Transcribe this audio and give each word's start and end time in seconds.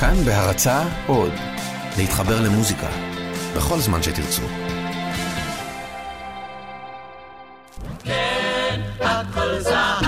כאן 0.00 0.24
בהרצה 0.24 0.82
עוד, 1.06 1.32
להתחבר 1.96 2.40
למוזיקה, 2.40 2.88
בכל 3.56 3.78
זמן 3.78 4.02
שתרצו. 4.02 4.42
כן, 8.04 8.80
הכל 9.00 9.60
זהב. 9.60 10.04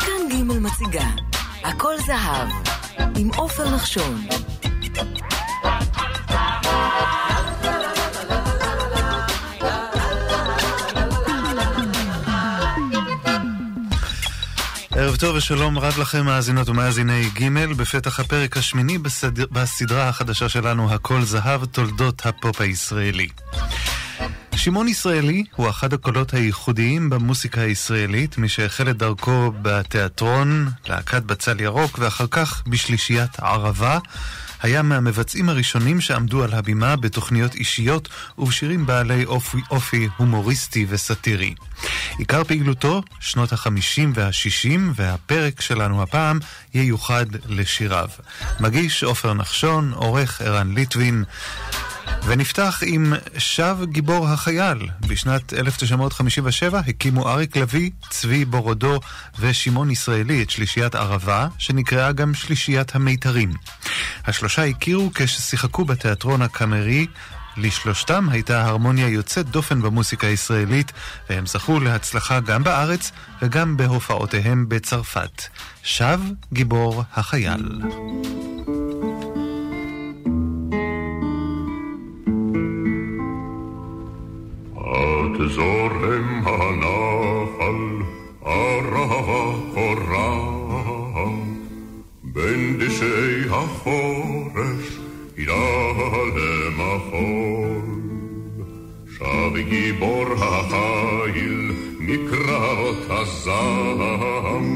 כאן 0.00 0.28
ג' 0.30 0.42
מציגה, 0.42 1.06
הכל 1.64 1.94
זהב, 2.06 2.48
עם 3.16 3.30
עופר 3.36 3.74
נחשון. 3.74 4.26
ערב 15.16 15.20
טוב 15.20 15.36
ושלום 15.36 15.78
רב 15.78 15.98
לכם 15.98 16.24
מאזינות 16.26 16.68
ומאזיני 16.68 17.30
ג' 17.34 17.72
בפתח 17.76 18.20
הפרק 18.20 18.56
השמיני 18.56 18.98
בסדר, 18.98 19.44
בסדרה 19.50 20.08
החדשה 20.08 20.48
שלנו 20.48 20.94
הכל 20.94 21.22
זהב 21.22 21.64
תולדות 21.64 22.26
הפופ 22.26 22.60
הישראלי. 22.60 23.28
שמעון 24.56 24.88
ישראלי 24.88 25.44
הוא 25.56 25.70
אחד 25.70 25.92
הקולות 25.92 26.34
הייחודיים 26.34 27.10
במוסיקה 27.10 27.60
הישראלית, 27.60 28.38
מי 28.38 28.48
שהחל 28.48 28.90
את 28.90 28.96
דרכו 28.96 29.52
בתיאטרון, 29.62 30.68
להקת 30.88 31.22
בצל 31.22 31.60
ירוק, 31.60 31.98
ואחר 31.98 32.26
כך 32.30 32.62
בשלישיית 32.66 33.40
ערבה. 33.40 33.98
היה 34.62 34.82
מהמבצעים 34.82 35.48
הראשונים 35.48 36.00
שעמדו 36.00 36.44
על 36.44 36.54
הבימה 36.54 36.96
בתוכניות 36.96 37.54
אישיות 37.54 38.08
ובשירים 38.38 38.86
בעלי 38.86 39.24
אופי, 39.24 39.58
אופי 39.70 40.08
הומוריסטי 40.16 40.86
וסאטירי. 40.88 41.54
עיקר 42.18 42.44
פעילותו, 42.44 43.02
שנות 43.20 43.52
החמישים 43.52 44.12
והשישים, 44.14 44.92
והפרק 44.94 45.60
שלנו 45.60 46.02
הפעם 46.02 46.38
ייוחד 46.74 47.26
לשיריו. 47.48 48.08
מגיש 48.60 49.04
עופר 49.04 49.34
נחשון, 49.34 49.92
עורך 49.92 50.40
ערן 50.40 50.74
ליטבין. 50.74 51.24
ונפתח 52.26 52.82
עם 52.86 53.12
שב 53.38 53.76
גיבור 53.84 54.28
החייל. 54.28 54.88
בשנת 55.00 55.52
1957 55.52 56.78
הקימו 56.78 57.28
אריק 57.28 57.56
לביא, 57.56 57.90
צבי 58.10 58.44
בורודו 58.44 59.00
ושמעון 59.38 59.90
ישראלי 59.90 60.42
את 60.42 60.50
שלישיית 60.50 60.94
ערבה, 60.94 61.48
שנקראה 61.58 62.12
גם 62.12 62.34
שלישיית 62.34 62.94
המיתרים. 62.94 63.52
השלושה 64.26 64.64
הכירו 64.64 65.10
כששיחקו 65.14 65.84
בתיאטרון 65.84 66.42
הקאמרי 66.42 67.06
לשלושתם 67.56 68.28
הייתה 68.30 68.64
הרמוניה 68.64 69.08
יוצאת 69.08 69.46
דופן 69.46 69.82
במוסיקה 69.82 70.26
הישראלית, 70.26 70.92
והם 71.30 71.46
זכו 71.46 71.80
להצלחה 71.80 72.40
גם 72.40 72.64
בארץ 72.64 73.12
וגם 73.42 73.76
בהופעותיהם 73.76 74.68
בצרפת. 74.68 75.42
שב 75.82 76.20
גיבור 76.52 77.04
החייל. 77.14 77.80
זורם 85.48 86.42
הנחל, 86.44 88.04
ערבה 88.44 89.54
קורה, 89.74 90.56
בין 92.22 92.76
דשאי 92.78 93.50
החורש, 93.50 94.98
ידה 95.38 95.92
למחול. 96.36 97.96
שב 99.18 99.56
גיבור 99.68 100.26
החיל, 100.38 101.72
מקראות 102.00 103.10
הזעם, 103.10 104.66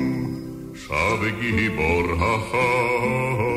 שב 0.75 1.41
גיבור 1.41 2.05
החיל, 2.19 3.50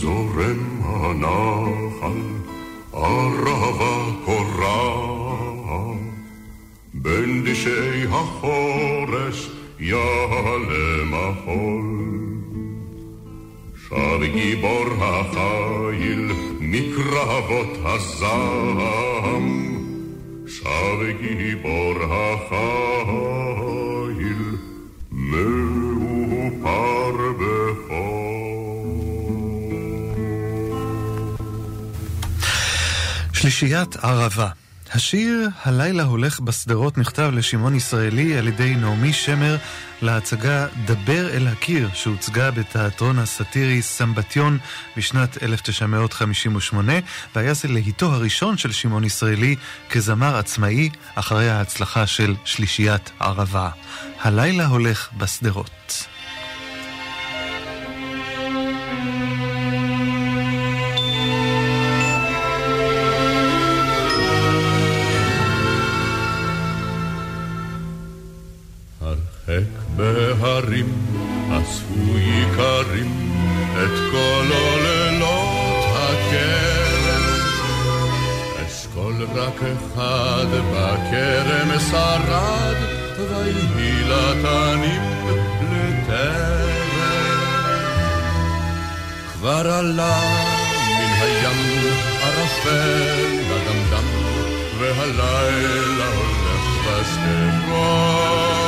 זורם 0.00 0.58
הנחל, 0.82 2.20
ערבה 2.92 3.96
קורה. 4.24 5.08
בין 6.94 7.44
דשאי 7.44 8.04
החורש 8.10 9.50
יעלה 9.80 11.04
מחול. 11.04 11.86
שב 13.88 14.22
גיבור 14.32 14.86
החיל 15.00 16.32
מקרבות 16.60 17.78
הזעם, 17.84 19.46
שב 20.46 21.00
גיבור 21.20 21.94
החיל 22.10 23.27
שלישיית 33.50 33.96
ערבה 33.96 34.48
השיר 34.92 35.48
"הלילה 35.64 36.02
הולך 36.02 36.40
בשדרות" 36.40 36.98
נכתב 36.98 37.30
לשמעון 37.34 37.74
ישראלי 37.74 38.36
על 38.38 38.48
ידי 38.48 38.74
נעמי 38.74 39.12
שמר 39.12 39.56
להצגה 40.02 40.66
"דבר 40.84 41.30
אל 41.30 41.46
הקיר" 41.46 41.90
שהוצגה 41.94 42.50
בתיאטרון 42.50 43.18
הסאטירי 43.18 43.82
סמבטיון 43.82 44.58
בשנת 44.96 45.42
1958 45.42 46.92
והיה 47.34 47.54
זה 47.54 47.68
להיטו 47.68 48.06
הראשון 48.06 48.56
של 48.56 48.72
שמעון 48.72 49.04
ישראלי 49.04 49.56
כזמר 49.90 50.36
עצמאי 50.36 50.90
אחרי 51.14 51.50
ההצלחה 51.50 52.06
של 52.06 52.34
שלישיית 52.44 53.10
ערבה. 53.20 53.70
הלילה 54.20 54.66
הולך 54.66 55.08
בשדרות. 55.18 56.06
את 73.84 73.98
כל 74.10 74.46
עוללות 74.50 75.84
הכרם. 75.94 77.22
אשכול 78.66 79.26
רק 79.34 79.62
אחד 79.62 80.46
בכרם 80.72 81.78
שרד, 81.90 82.76
ויהי 83.18 84.04
לתנים 84.04 85.02
לטרם. 85.62 86.68
כבר 89.32 89.70
עלה 89.72 90.20
מן 90.88 91.12
הים 91.20 91.92
ערפל 92.22 93.38
אדמדם, 93.56 94.08
והלילה 94.78 96.08
הולך 96.16 96.66
בשדרות. 96.86 98.67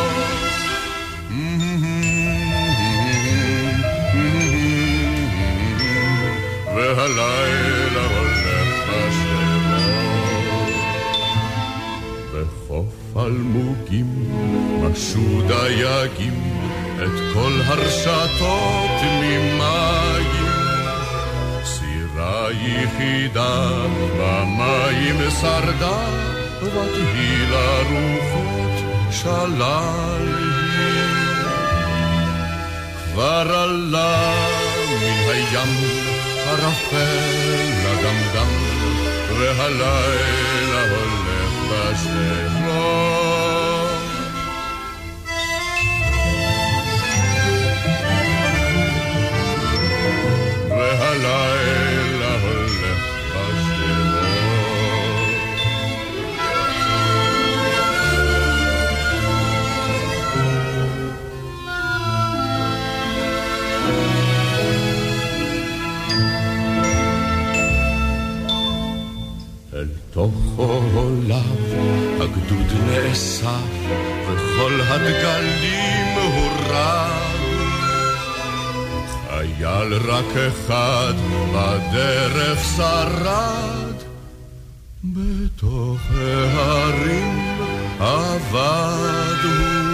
אלמוגים 13.26 14.32
משו 14.82 15.43
דייגים 15.46 16.50
את 16.96 17.34
כל 17.34 17.52
הרשתות 17.67 19.02
ממים. 19.02 20.50
סירה 21.64 22.46
יחידה 22.52 23.70
במים 24.19 25.31
שרדה, 25.40 25.99
ותהי 26.62 27.46
לרוחות 27.50 28.84
שללים. 29.11 30.50
כבר 33.12 33.46
עלה 33.55 34.34
מן 35.00 35.31
הים 35.31 35.76
ערפל 36.46 37.70
לדמדם, 37.84 38.52
והלילה 39.38 40.82
הולך 40.90 41.30
בשדרות. 41.70 42.61
והלילה 42.61 43.40
עולב 70.94 71.75
הגדוד 72.21 72.73
נאסף 72.87 73.71
וכל 74.27 74.81
הדגלים 74.81 76.17
הורד 76.17 76.61
חייל 79.41 79.94
רק 79.94 80.37
אחד 80.37 81.15
בדרך 81.55 82.65
שרד, 82.77 83.94
בתוך 85.05 86.00
ההרים 86.15 87.59
עבד 88.00 89.44
הוא. 89.44 89.91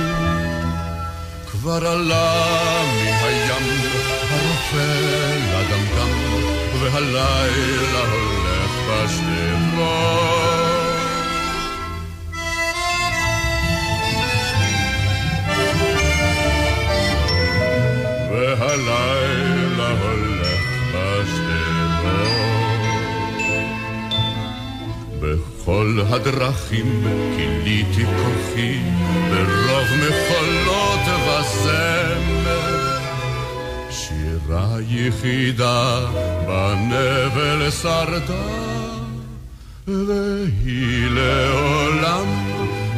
כבר 1.50 1.86
עלה 1.86 2.82
מן 2.94 3.12
הים 3.22 3.80
הרופא 4.30 5.00
לדמדם, 5.52 6.10
והלילה 6.80 8.04
הולך 8.12 8.70
בשדרות. 8.88 10.45
הדרכים 26.10 27.04
כיליתי 27.36 28.04
כוחי, 28.04 28.80
ברוב 29.30 29.88
מחולות 30.00 31.00
וזמר. 31.26 32.76
שירה 33.90 34.76
יחידה 34.88 36.00
בנבל 36.46 37.70
שרדה, 37.70 38.46
והיא 39.86 41.10
לעולם 41.10 42.26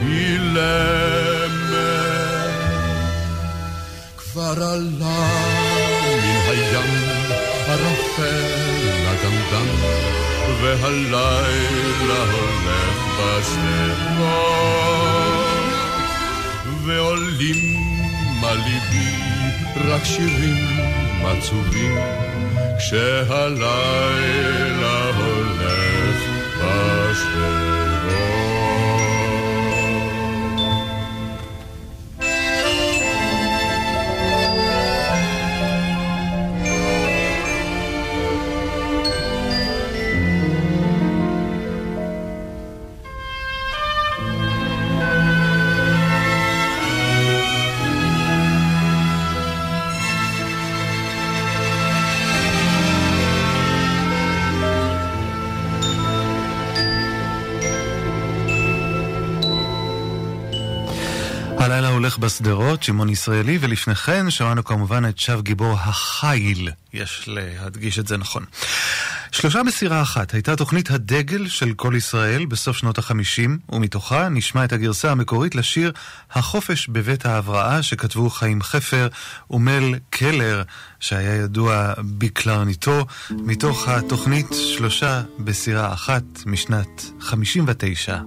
אילמת. 0.02 1.48
כבר 4.16 4.62
עלה 4.62 5.28
מן 6.22 6.40
הים 6.48 6.90
ערפל 7.66 8.68
אגמדם, 9.08 9.68
והלילה 10.62 11.38
הולך 12.32 12.97
בשדרות, 13.18 14.28
ועולים 16.84 17.76
על 18.44 18.58
ליבי 18.58 19.16
רק 19.88 20.04
שירים 20.04 20.56
עצובים, 21.24 21.98
כשהלילה 22.78 24.20
הולך 25.16 26.20
בשדרות. 26.56 27.57
הולך 62.08 62.18
בשדרות, 62.18 62.82
שמעון 62.82 63.08
ישראלי, 63.08 63.58
ולפני 63.60 63.94
כן 63.94 64.30
שמענו 64.30 64.64
כמובן 64.64 65.08
את 65.08 65.18
שב 65.18 65.40
גיבור 65.42 65.76
החיל, 65.80 66.70
יש 66.92 67.24
להדגיש 67.26 67.98
את 67.98 68.06
זה 68.06 68.16
נכון. 68.16 68.44
שלושה 69.40 69.62
בסירה 69.62 70.02
אחת 70.02 70.34
הייתה 70.34 70.56
תוכנית 70.56 70.90
הדגל 70.90 71.48
של 71.48 71.72
כל 71.72 71.94
ישראל 71.96 72.46
בסוף 72.46 72.76
שנות 72.76 72.98
החמישים, 72.98 73.58
ומתוכה 73.68 74.28
נשמע 74.28 74.64
את 74.64 74.72
הגרסה 74.72 75.10
המקורית 75.10 75.54
לשיר 75.54 75.92
החופש 76.30 76.88
בבית 76.88 77.26
ההבראה 77.26 77.82
שכתבו 77.82 78.30
חיים 78.30 78.62
חפר 78.62 79.08
ומל 79.50 79.94
קלר, 80.10 80.62
שהיה 81.00 81.34
ידוע 81.34 81.92
בקלרניתו, 82.18 83.06
מתוך 83.30 83.88
התוכנית 83.88 84.46
שלושה 84.52 85.22
בסירה 85.38 85.92
אחת 85.92 86.24
משנת 86.46 87.10
חמישים 87.20 87.64
ותשע. 87.66 88.18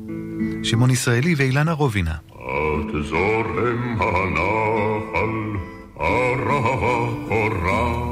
שמעון 0.63 0.89
ישראלי 0.89 1.35
ואילנה 1.37 1.71
רובינה. 1.71 2.15
את 2.33 3.05
זורם 3.09 4.01
הנחל. 4.01 5.70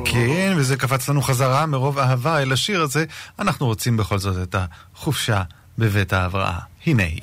כן, 0.06 0.54
וזה 0.58 0.78
קפץ 0.78 1.10
לנו 1.10 1.22
חזרה 1.22 1.66
מרוב 1.66 2.00
אהבה 2.00 2.42
אל 2.42 2.52
השיר 2.52 2.82
הזה, 2.82 3.06
אנחנו 3.40 3.66
רוצים 3.66 3.98
בכל 3.98 4.18
זאת 4.20 4.36
את 4.44 4.56
החופשה 4.56 5.44
בבית 5.78 6.14
ההבראה. 6.14 6.60
הנה 6.86 7.04
היא. 7.04 7.22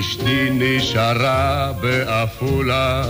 אשתי 0.00 0.48
נשארה 0.52 1.72
בעפולה, 1.80 3.04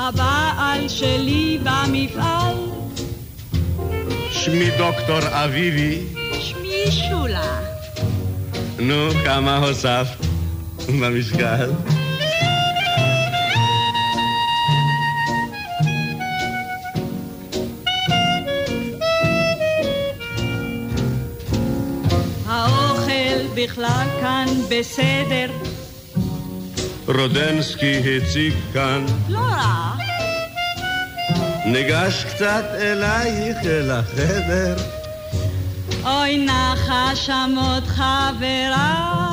הבעל 0.00 0.88
שלי 0.88 1.58
במפעל, 1.62 2.56
שמי 4.30 4.70
דוקטור 4.78 5.18
אביבי, 5.44 6.02
שמי 6.40 6.90
שולה. 6.90 7.60
נו, 8.78 9.10
כמה 9.24 9.56
הוספת 9.56 10.26
במשקל? 10.88 11.70
בכלל 23.54 24.06
כאן 24.20 24.46
בסדר, 24.70 25.69
רודנסקי 27.16 28.02
הציג 28.16 28.54
כאן, 28.72 29.06
לא 29.28 29.38
רע. 29.38 29.92
ניגש 31.66 32.24
קצת 32.24 32.64
אלייך 32.80 33.56
אל 33.64 33.90
החדר, 33.90 34.76
אוי 36.04 36.46
נחה 36.46 37.10
שם 37.14 37.54
עוד 37.56 37.86
חברה. 37.86 39.26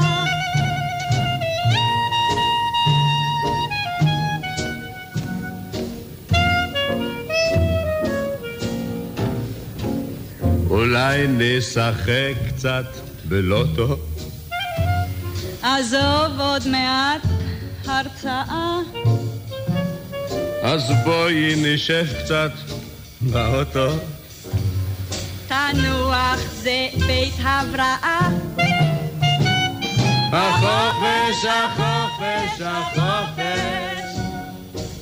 אולי 10.70 11.28
נשחק 11.28 12.34
קצת 12.48 12.86
בלוטו? 13.26 13.96
עזוב 15.64 16.40
עוד 16.40 16.68
מעט 16.68 17.37
הרצאה. 17.90 18.80
אז 20.64 20.92
בואי 21.04 21.54
נשב 21.58 22.06
קצת 22.24 22.52
באוטו. 23.22 23.88
תנוח 25.48 26.40
זה 26.54 26.88
בית 27.08 27.34
הבראה. 27.40 28.30
החופש, 30.32 31.46
החופש, 31.46 32.62
החופש, 32.62 34.20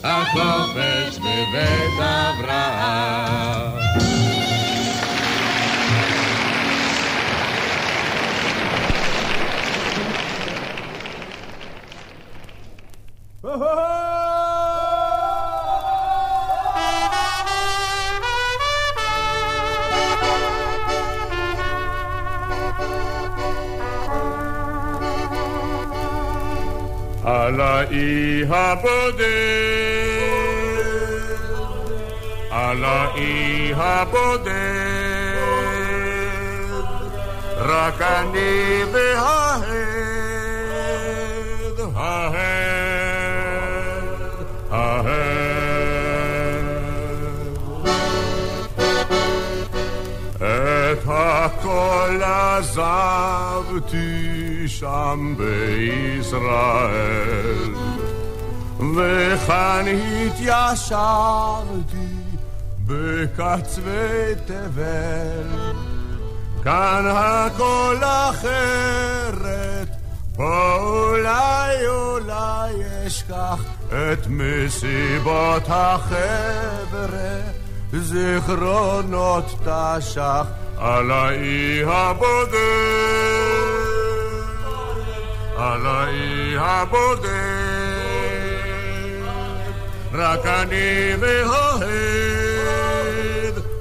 החופש 0.03 1.17
בבית 1.17 1.99
הבראה. 1.99 3.84
על 13.45 13.53
האי 27.61 28.43
הבודד, 28.49 29.21
על 32.51 32.83
האי 32.83 33.73
הבודד, 33.75 34.51
רק 37.57 38.01
אני 38.01 38.83
וההד, 38.91 39.85
הכל 51.75 52.23
עזבתי 52.23 53.97
שם 54.67 55.35
בישראל, 55.37 56.75
וכאן 58.95 59.85
התיישרתי 60.27 60.95
בקצווי 62.85 64.35
תבל. 64.45 65.73
כאן 66.63 67.05
הכל 67.07 67.97
אחרת, 68.03 69.87
פה 70.35 70.75
אולי 70.75 71.87
אולי 71.87 72.73
אשכח 73.07 73.59
את 73.87 74.27
מסיבות 74.29 75.63
החבר'ה, 75.67 77.41
זיכרונות 77.93 79.45
תש"ח 79.63 80.45
על 80.77 81.11
האי 81.11 81.83
הבודד. 81.85 83.15
על 85.57 85.85
האי 85.85 86.57
הבודד, 86.57 87.29
רק 90.13 90.45
אני 90.45 91.15
וההד, 91.19 91.89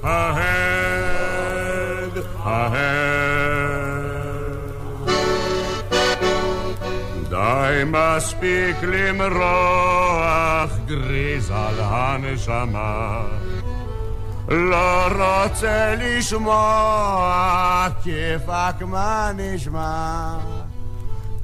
ההד, 0.02 0.44
ההד. 2.44 3.14
די 7.28 7.82
מספיק 7.86 8.76
למרוח 8.82 10.70
גריז 14.48 14.54
על 14.54 14.70
הנשמה. 14.84 15.08
לא 15.08 15.42
רוצה 15.42 15.94
לשמוע 15.98 17.86
כיפק 18.02 18.82
מה 18.86 19.30
נשמע. 19.36 20.38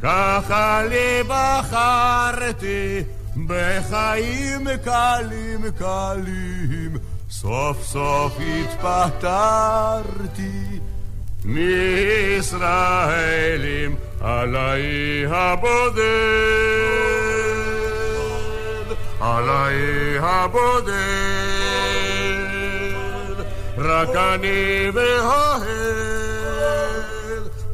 ככה 0.03 0.83
לי 0.83 1.23
בחרתי 1.29 3.03
בחיים 3.47 4.67
קלים 4.85 5.65
קלים 5.79 6.97
סוף 7.31 7.83
סוף 7.83 8.39
רק 23.81 24.09
אני 24.09 24.91
וההד 24.95 25.63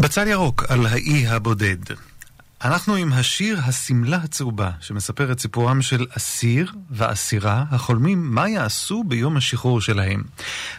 בצל 0.00 0.28
ירוק 0.28 0.64
על 0.68 0.86
האי 0.86 1.26
הבודד. 1.28 1.76
אנחנו 2.64 2.94
עם 2.94 3.12
השיר 3.12 3.60
השמלה 3.64 4.16
הצהובה, 4.16 4.70
שמספר 4.80 5.32
את 5.32 5.40
סיפורם 5.40 5.82
של 5.82 6.06
אסיר 6.16 6.72
ואסירה 6.90 7.64
החולמים 7.70 8.34
מה 8.34 8.48
יעשו 8.48 9.04
ביום 9.04 9.36
השחרור 9.36 9.80
שלהם. 9.80 10.22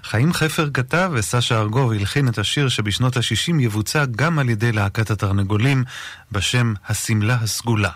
חיים 0.03 0.33
חפר 0.33 0.69
כתב 0.73 1.11
וסשה 1.13 1.59
ארגוב 1.59 1.91
הלחין 1.91 2.27
את 2.27 2.37
השיר 2.37 2.69
שבשנות 2.69 3.17
ה-60 3.17 3.61
יבוצע 3.61 4.05
גם 4.05 4.39
על 4.39 4.49
ידי 4.49 4.71
להקת 4.71 5.11
התרנגולים 5.11 5.83
בשם 6.31 6.73
השמלה 6.87 7.37
הסגולה. 7.41 7.91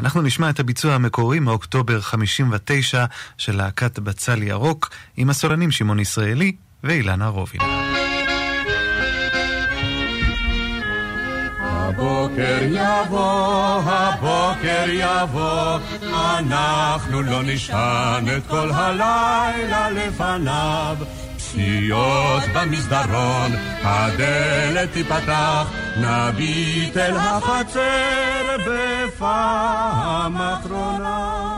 אנחנו 0.00 0.22
נשמע 0.22 0.50
את 0.50 0.60
הביצוע 0.60 0.94
המקורי 0.94 1.38
מאוקטובר 1.38 2.00
59 2.00 3.04
של 3.38 3.56
להקת 3.56 3.98
בצל 3.98 4.42
ירוק 4.42 4.90
עם 5.16 5.30
הסולנים 5.30 5.70
שמעון 5.70 5.98
ישראלי 5.98 6.52
ואילנה 6.84 7.28
רובין. 7.28 7.60
הבוקר 12.40 12.64
יבוא, 12.70 13.82
הבוקר 13.84 14.84
יבוא, 14.88 15.78
אנחנו 16.12 17.22
לא 17.22 17.42
נשען 17.42 18.28
את 18.36 18.42
כל 18.48 18.70
הלילה 18.74 19.90
לפניו. 19.90 20.96
פסיעות 21.36 22.42
במסדרון, 22.54 23.52
הדלת 23.82 24.92
תיפתח, 24.92 25.70
נביט 25.96 26.96
אל 26.96 27.16
החצר 27.16 28.56
בפעם 28.66 30.36
אחרונה. 30.36 31.56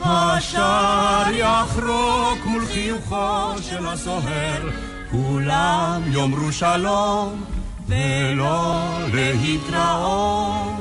השער 0.00 1.30
יחרוק 1.32 2.38
מול 2.44 2.66
חיוכו 2.66 3.62
של 3.62 3.86
הסוהר, 3.86 4.70
כולם 5.10 6.02
יאמרו 6.06 6.52
שלום 6.52 7.44
ולא 7.88 8.88
להתראות. 9.12 10.76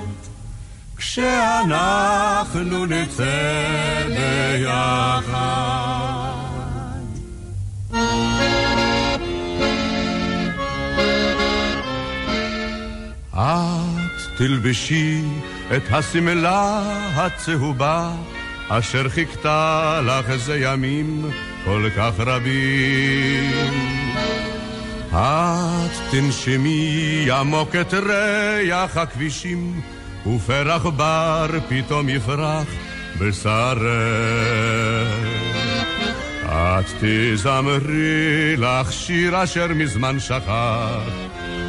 כשאנחנו 0.97 2.85
נצא 2.85 4.03
ביחד. 4.07 5.75
את 13.33 14.37
תלבשי 14.37 15.21
את 15.75 15.81
השמלה 15.91 16.81
הצהובה 17.15 18.11
אשר 18.69 19.09
חיכתה 19.09 19.99
לך 20.05 20.29
איזה 20.29 20.57
ימים 20.57 21.31
כל 21.65 21.89
כך 21.97 22.13
רבים. 22.19 24.14
את 25.15 25.91
תנשמי 26.11 27.27
עמוק 27.31 27.75
את 27.75 27.93
ריח 27.93 28.97
הכבישים 28.97 29.81
ופרח 30.27 30.85
בר 30.85 31.47
פתאום 31.69 32.09
יפרח 32.09 32.67
בשרך. 33.19 33.83
את 36.45 36.85
תזמרי 36.99 38.57
לך 38.57 38.93
שיר 38.93 39.43
אשר 39.43 39.67
מזמן 39.67 40.19
שכח 40.19 40.99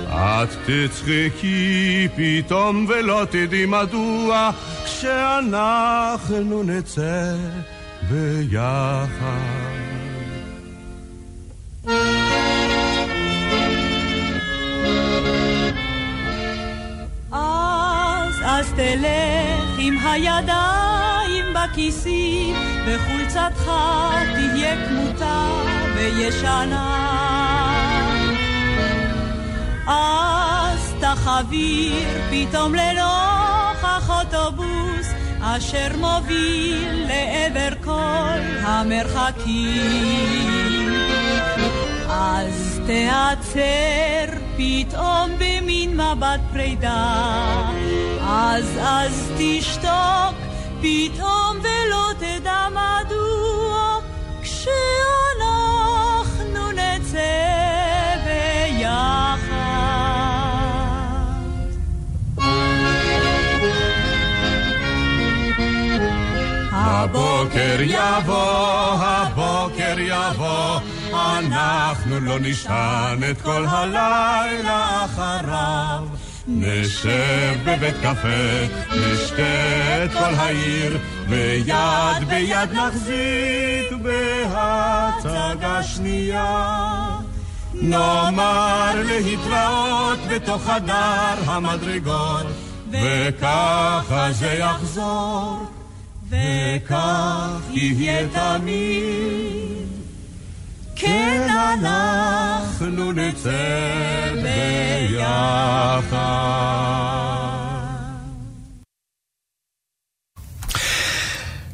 את 0.09 0.49
תצחקי 0.67 2.09
פתאום 2.17 2.87
ולא 2.88 3.23
תדעי 3.31 3.67
מדוע 3.67 4.50
כשאנחנו 4.85 6.62
נצא 6.62 7.35
ביחד. 8.11 9.67
אז, 18.59 18.73
תלך 18.73 19.79
עם 19.79 19.99
הידיים 19.99 21.45
בכיסים, 21.55 22.57
וחולצתך 22.87 23.71
תהיה 24.35 24.87
כמותה 24.87 25.49
וישנה. 25.95 27.07
אז 29.87 30.95
תחביר 31.01 32.21
פתאום 32.31 32.75
לנוכח 32.75 34.11
אוטובוס 34.11 35.07
אשר 35.41 35.89
מוביל 35.99 37.07
לעבר 37.09 37.75
כל 37.85 38.41
המרחקים. 38.63 40.17
אז 42.09 42.81
תעצר 42.87 44.36
פתאום 44.57 45.31
במין 45.39 46.01
מבט 46.01 46.41
פרידה, 46.53 47.33
אז 48.29 48.79
אז 48.83 49.33
תשתוק 49.39 50.35
פתאום 50.81 51.57
ולא 51.61 52.13
תדע 52.19 52.67
מדוע 52.71 53.99
כשאנחנו 54.43 54.73
נצא 56.73 58.17
ביחד. 58.25 59.57
הבוקר 66.73 67.77
יבוא, 67.81 68.93
הבוקר 69.01 69.99
יבוא, 69.99 70.81
אנחנו 71.38 72.21
לא 72.21 72.38
נשען 72.40 73.31
את 73.31 73.40
כל 73.43 73.66
הלילה 73.69 75.05
אחריו. 75.05 76.05
נשב 76.49 77.55
בבית 77.64 77.95
קפה, 78.02 78.66
נשתה 78.97 80.05
את 80.05 80.12
כל 80.12 80.35
העיר, 80.35 80.99
ויד 81.28 82.28
ביד 82.28 82.73
נחזיק 82.73 83.93
בהצגה 84.02 85.83
שנייה. 85.83 87.07
נאמר 87.75 89.02
להתראות 89.05 90.19
בתוך 90.28 90.62
חדר 90.62 91.35
המדרגות, 91.47 92.47
וככה 92.90 94.33
זה 94.33 94.52
יחזור, 94.52 95.66
וכך 96.28 97.61
יהיה 97.71 98.28
תמיד. 98.28 99.96
כן 100.97 101.47
אנחנו 101.50 103.12
נצא 103.12 104.33
ביחד. 104.43 106.17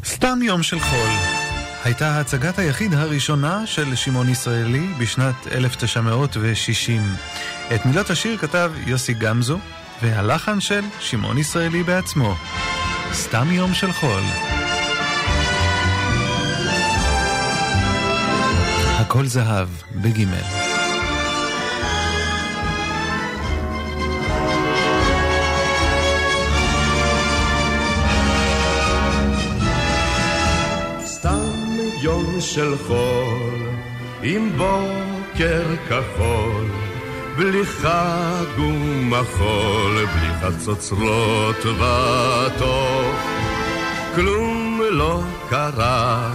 סתם 0.05 0.39
יום 0.43 0.63
של 0.63 0.81
חול. 0.81 1.11
הייתה 1.85 2.21
הצגת 2.21 2.59
היחיד 2.59 2.95
הראשונה 2.95 3.67
של 3.67 3.95
שמעון 3.95 4.29
ישראלי 4.29 4.87
בשנת 5.01 5.47
1960. 5.53 7.03
את 7.75 7.87
מילות 7.87 8.11
השיר 8.11 8.37
כתב 8.37 8.73
יוסי 8.87 9.15
גמזו, 9.15 9.59
והלחן 10.03 10.61
של 10.61 10.85
שמעון 11.01 11.39
ישראלי 11.39 11.83
בעצמו. 11.83 12.35
סתם 13.13 13.47
יום 13.51 13.75
של 13.75 13.93
חול. 13.93 14.23
הכל 19.13 19.27
זהב, 19.27 19.69
בגימל. 19.95 20.47
יום 32.03 32.41
של 32.41 32.79
חול, 32.87 33.69
עם 34.23 34.51
בוקר 34.57 35.63
כחול, 35.89 36.67
בלי 37.37 37.67
חג 37.67 38.59
ומחול, 38.59 40.07
בלי 40.07 40.35
חצוצרות 40.41 41.57
וטוב. 41.57 43.15
כלום 44.15 44.81
לא 44.91 45.21
קרה, 45.49 46.31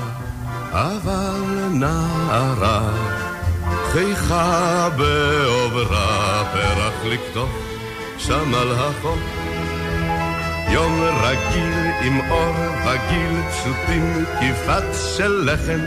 אבל 0.71 1.69
נערה, 1.71 2.91
חייכה 3.91 4.89
בעוברה, 4.97 6.43
פרח 6.53 6.93
לקטוף 7.05 7.49
שם 8.17 8.53
על 8.53 8.71
החוף. 8.71 9.19
יום 10.69 11.01
רגיל 11.21 11.73
עם 12.01 12.19
אור 12.31 12.55
וגיל 12.85 13.41
פשוטים, 13.51 14.25
כיפת 14.39 14.83
של 15.17 15.51
לחם. 15.51 15.79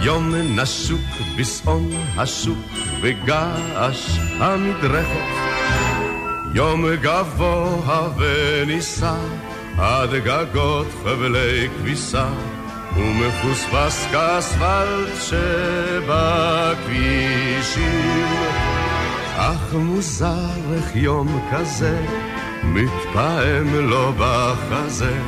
יום 0.00 0.34
נשוק 0.34 1.00
בשעון 1.38 1.90
השוק 2.16 2.58
וגעש 3.02 4.18
המדרכת. 4.38 5.26
יום 6.54 6.94
גבוה 6.94 8.08
ונישא 8.16 9.14
עד 9.78 10.10
גגות 10.14 10.86
חבלי 11.04 11.68
כביסה, 11.78 12.26
ומפוספס 12.96 14.06
כאספלט 14.12 15.08
שבכבישים. 15.20 16.26
אך 19.36 19.74
מוזר 19.74 20.74
איך 20.74 20.96
יום 20.96 21.48
כזה 21.52 21.98
מתפעם 22.64 23.74
לו 23.74 24.12
בחזה 24.18 25.18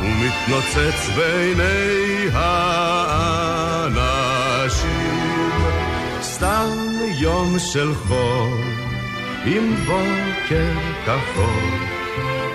ומתנוצץ 0.00 1.08
בעיני 1.16 2.28
האנשים. 2.32 3.78
סתם 6.22 6.68
יום 7.20 7.58
של 7.58 7.94
חול 7.94 8.58
עם 9.44 9.74
בוקר 9.86 10.74
כחול 11.06 11.97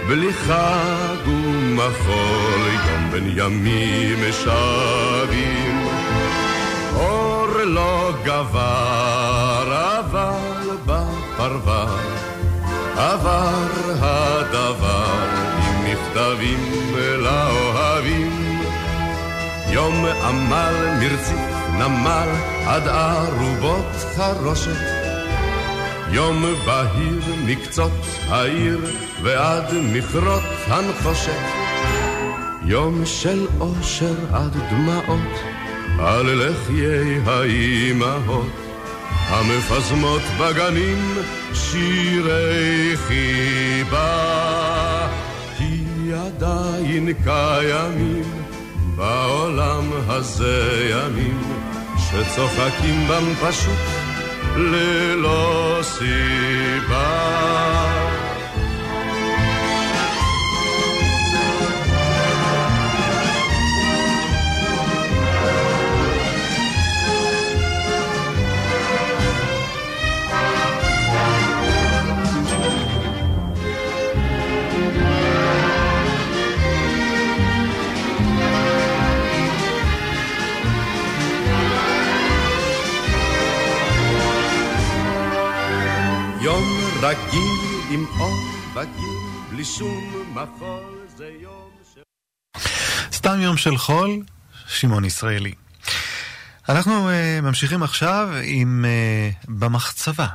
בלי 0.08 0.34
חג 0.34 1.28
ומחול, 1.28 2.62
יום 2.88 3.12
בין 3.12 3.34
ימים 3.38 4.32
שבים. 4.32 5.88
אור 6.96 7.48
לא 7.66 8.12
גבר, 8.24 10.00
אבל 10.00 10.70
בפרבר 10.86 11.98
עבר 12.96 13.50
הדבר 14.02 15.16
עם 15.58 15.86
מכתבים 15.86 16.94
לאוהבים. 17.18 18.62
יום 19.70 20.06
עמל 20.06 20.74
מרציף 21.00 21.40
נמל 21.78 22.30
עד 22.68 22.88
ארובות 22.88 23.86
חרושת. 24.16 25.03
יום 26.14 26.46
בהיר 26.66 27.22
מקצות 27.46 27.92
העיר 28.30 28.80
ועד 29.24 29.74
מכרות 29.94 30.44
הנחושת. 30.68 31.42
יום 32.66 33.06
של 33.06 33.48
אושר 33.60 34.16
עד 34.34 34.58
דמעות 34.72 35.40
על 36.00 36.26
לחיי 36.26 37.20
האימהות. 37.26 38.52
המפזמות 39.28 40.22
בגנים 40.40 41.18
שירי 41.54 42.98
חיבה, 42.98 44.28
כי 45.58 45.84
עדיין 46.14 47.14
קיימים 47.24 48.44
בעולם 48.96 49.92
הזה 50.08 50.90
ימים 50.92 51.42
שצוחקים 51.98 53.08
בם 53.08 53.36
פשוט 53.42 53.93
ללא 54.58 55.80
סיבה. 55.82 57.24
רגיל 87.04 87.82
עם 87.92 88.06
אור 88.20 88.40
וגיל, 88.72 89.20
בלי 89.50 89.66
שום 89.66 90.26
מחול, 90.34 91.00
זה 91.16 91.30
יום 91.42 91.70
של... 91.94 92.02
סתם 93.12 93.40
יום 93.40 93.58
של 93.58 93.78
חול, 93.78 94.22
שמעון 94.68 95.06
ישראלי. 95.06 95.54
אנחנו 96.70 97.10
uh, 97.10 97.42
ממשיכים 97.42 97.84
עכשיו 97.84 98.30
עם 98.44 98.86
uh, 98.86 99.46
במחצבה. 99.50 100.28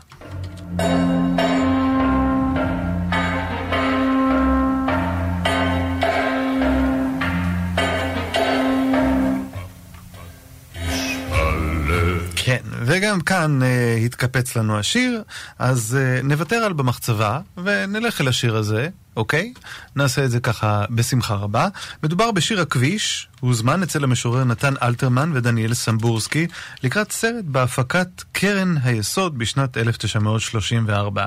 כן, 12.49 12.63
וגם 12.85 13.21
כאן 13.21 13.61
uh, 13.63 14.05
התקפץ 14.05 14.57
לנו 14.57 14.79
השיר, 14.79 15.23
אז 15.59 15.99
uh, 15.99 16.27
נוותר 16.27 16.57
על 16.57 16.73
במחצבה 16.73 17.41
ונלך 17.65 18.21
אל 18.21 18.29
השיר 18.29 18.57
הזה, 18.57 18.89
אוקיי? 19.17 19.53
נעשה 19.97 20.25
את 20.25 20.31
זה 20.31 20.41
ככה 20.41 20.85
בשמחה 20.91 21.35
רבה. 21.35 21.69
מדובר 22.03 22.31
בשיר 22.31 22.61
הכביש, 22.61 23.29
הוזמן 23.41 23.83
אצל 23.83 24.05
המשורר 24.05 24.45
נתן 24.45 24.75
אלתרמן 24.83 25.31
ודניאל 25.35 25.75
סמבורסקי 25.75 26.47
לקראת 26.83 27.13
סרט 27.13 27.45
בהפקת 27.45 28.09
קרן 28.33 28.75
היסוד 28.83 29.39
בשנת 29.39 29.77
1934. 29.77 31.27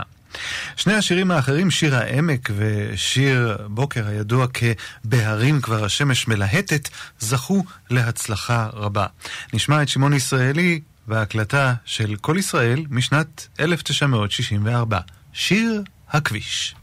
שני 0.76 0.94
השירים 0.94 1.32
האחרים, 1.32 1.72
שיר 1.72 1.96
העמק 1.96 2.50
ושיר 2.58 3.58
בוקר 3.68 4.08
הידוע 4.08 4.48
כ"בהרים 4.54 5.62
כבר 5.62 5.86
השמש 5.86 6.28
מלהטת", 6.28 6.90
זכו 7.20 7.64
להצלחה 7.90 8.70
רבה. 8.74 9.06
נשמע 9.54 9.82
את 9.82 9.90
שמעון 9.90 10.14
ישראלי 10.14 10.82
בהקלטה 11.12 11.74
של 11.86 12.16
כל 12.16 12.36
ישראל 12.40 12.86
משנת 12.90 13.48
1964, 13.60 15.00
שיר 15.34 15.84
הכביש. 16.10 16.76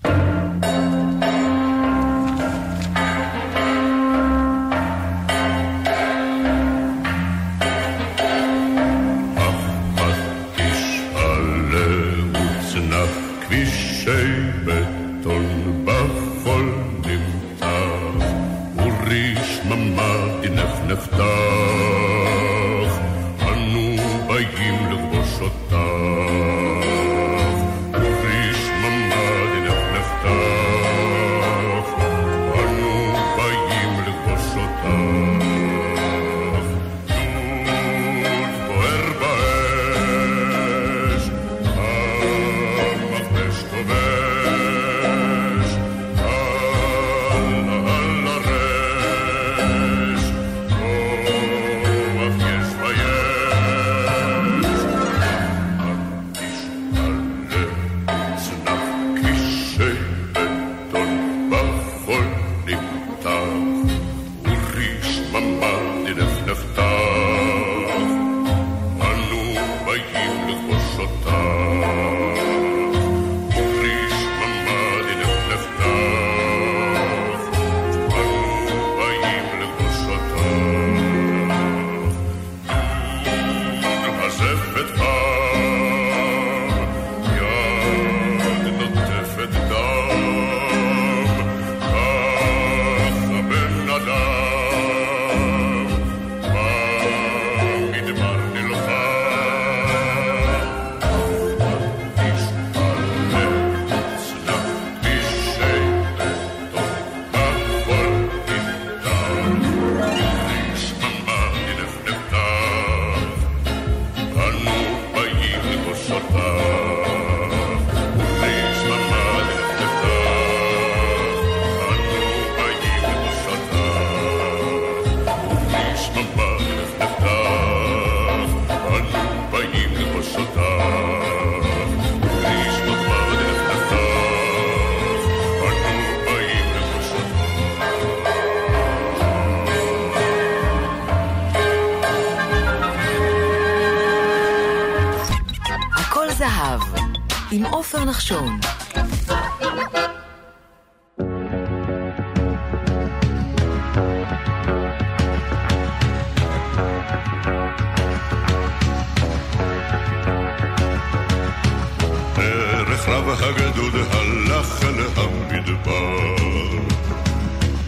הגדוד 163.31 163.95
הלך 164.11 164.85
אל 164.85 165.07
המדבר. 165.17 166.19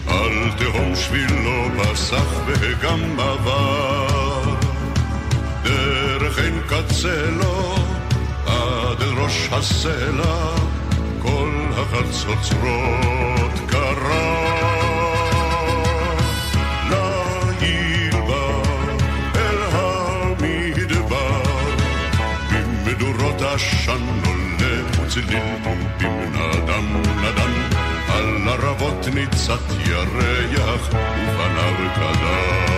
על 0.09 0.51
תהום 0.59 0.97
שבילו 0.97 1.69
פסח 1.79 2.27
וגם 2.47 3.21
עבר. 3.21 4.41
דרך 5.63 6.39
אין 6.39 6.61
קצה 6.67 7.31
לו 7.31 7.75
עד 8.47 9.03
אל 9.03 9.19
ראש 9.19 9.49
הסלע 9.53 10.55
כל 11.23 11.51
החצוצרות 11.77 13.53
קרה. 13.67 14.61
לעיר 16.91 18.17
אל 19.35 19.63
המדבר 19.73 21.43
ממדורות 22.51 23.43
עשן 23.43 24.40
וצליל 25.11 25.57
פומפים 25.65 26.33
נדם 26.33 27.63
על 28.09 28.49
ערבות 28.49 29.07
ניצת 29.15 29.61
ירח 29.89 30.89
ופניו 30.89 31.75
קדם 31.95 32.71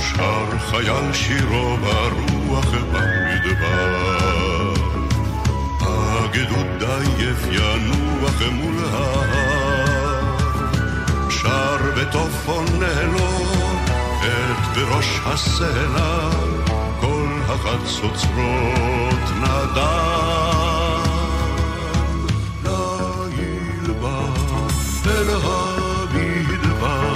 שר 0.00 0.58
חייל 0.58 1.12
שירו 1.12 1.76
ברוח 1.76 2.70
במדבר. 2.92 4.26
הגדוד 5.80 6.82
עייף 6.82 7.46
ינוח 7.50 8.42
מול 8.52 8.75
בראש 14.88 15.20
הסלע 15.24 16.30
כל 17.00 17.28
החצוצרות 17.48 19.24
נדם 19.40 21.02
ליל 22.64 23.92
בא 24.00 24.20
אל 25.06 25.30
המדבר 25.42 27.12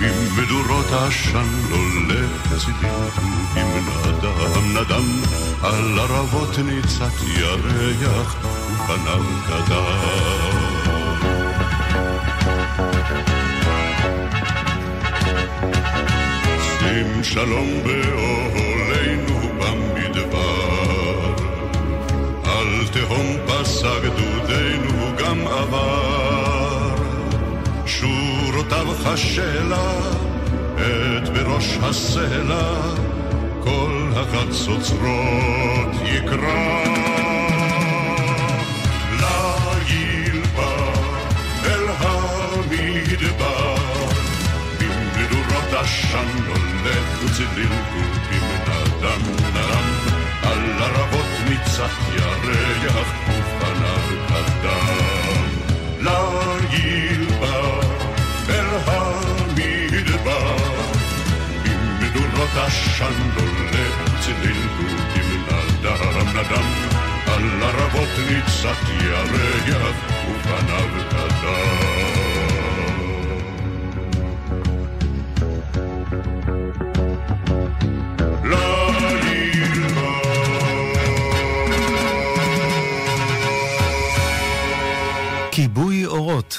עם 0.00 0.36
מדורות 0.36 0.86
עשן 0.92 1.48
עולה 1.70 2.26
לצידי 2.52 2.88
עם 3.56 3.68
נדם. 4.06 4.76
נדם 4.76 5.22
על 5.62 5.98
ערבות 5.98 6.58
ניצת 6.58 7.22
ירח 7.26 8.36
ופניו 8.44 9.24
קדם 9.46 10.63
שים 16.94 17.24
שלום 17.24 17.68
באוהלינו 17.84 19.40
במדבר. 19.58 21.34
על 22.44 22.86
תהום 22.92 23.36
פסק 23.46 24.02
דודנו 24.16 25.16
גם 25.18 25.46
עבר. 25.46 26.94
שורותיו 27.86 28.86
חשלה 29.04 29.92
את 30.74 31.28
בראש 31.28 31.78
הסלע 31.82 32.72
כל 33.64 34.10
החצוצרות 34.16 35.90
יקרא. 36.04 36.94
עשן 45.84 46.63
עולה 46.84 46.96
וצליל 47.24 47.68
גובים 47.92 48.42
נדם 48.66 49.22
נדם 49.54 49.84
על 50.42 50.82
ערבות 50.82 51.26
ניצת 51.48 51.90
ירח 52.16 53.08
ופניו 53.28 54.26
קדם 54.28 55.46
ליל 56.00 57.24
בא 57.40 57.80
אל 58.48 58.64
המדבר 58.86 60.56
עם 61.64 62.00
מדורות 62.00 62.50
עשן 62.56 63.30
עולה 63.36 63.86
וצליל 64.04 64.66
גובים 64.76 65.44
נדם 65.46 66.28
נדם 66.28 66.68
על 67.26 67.62
ערבות 67.62 68.18
ניצת 68.30 68.88
ירח 69.00 69.96
ופניו 70.28 70.88
קדם 71.10 72.33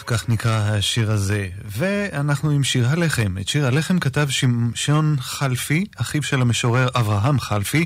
כך 0.07 0.29
נקרא 0.29 0.51
השיר 0.51 1.11
הזה. 1.11 1.47
ואנחנו 1.65 2.49
עם 2.49 2.63
שיר 2.63 2.89
הלחם. 2.89 3.35
את 3.41 3.47
שיר 3.47 3.65
הלחם 3.65 3.99
כתב 3.99 4.27
שמשון 4.29 5.15
חלפי, 5.19 5.85
אחיו 5.95 6.23
של 6.23 6.41
המשורר 6.41 6.87
אברהם 6.95 7.39
חלפי, 7.39 7.85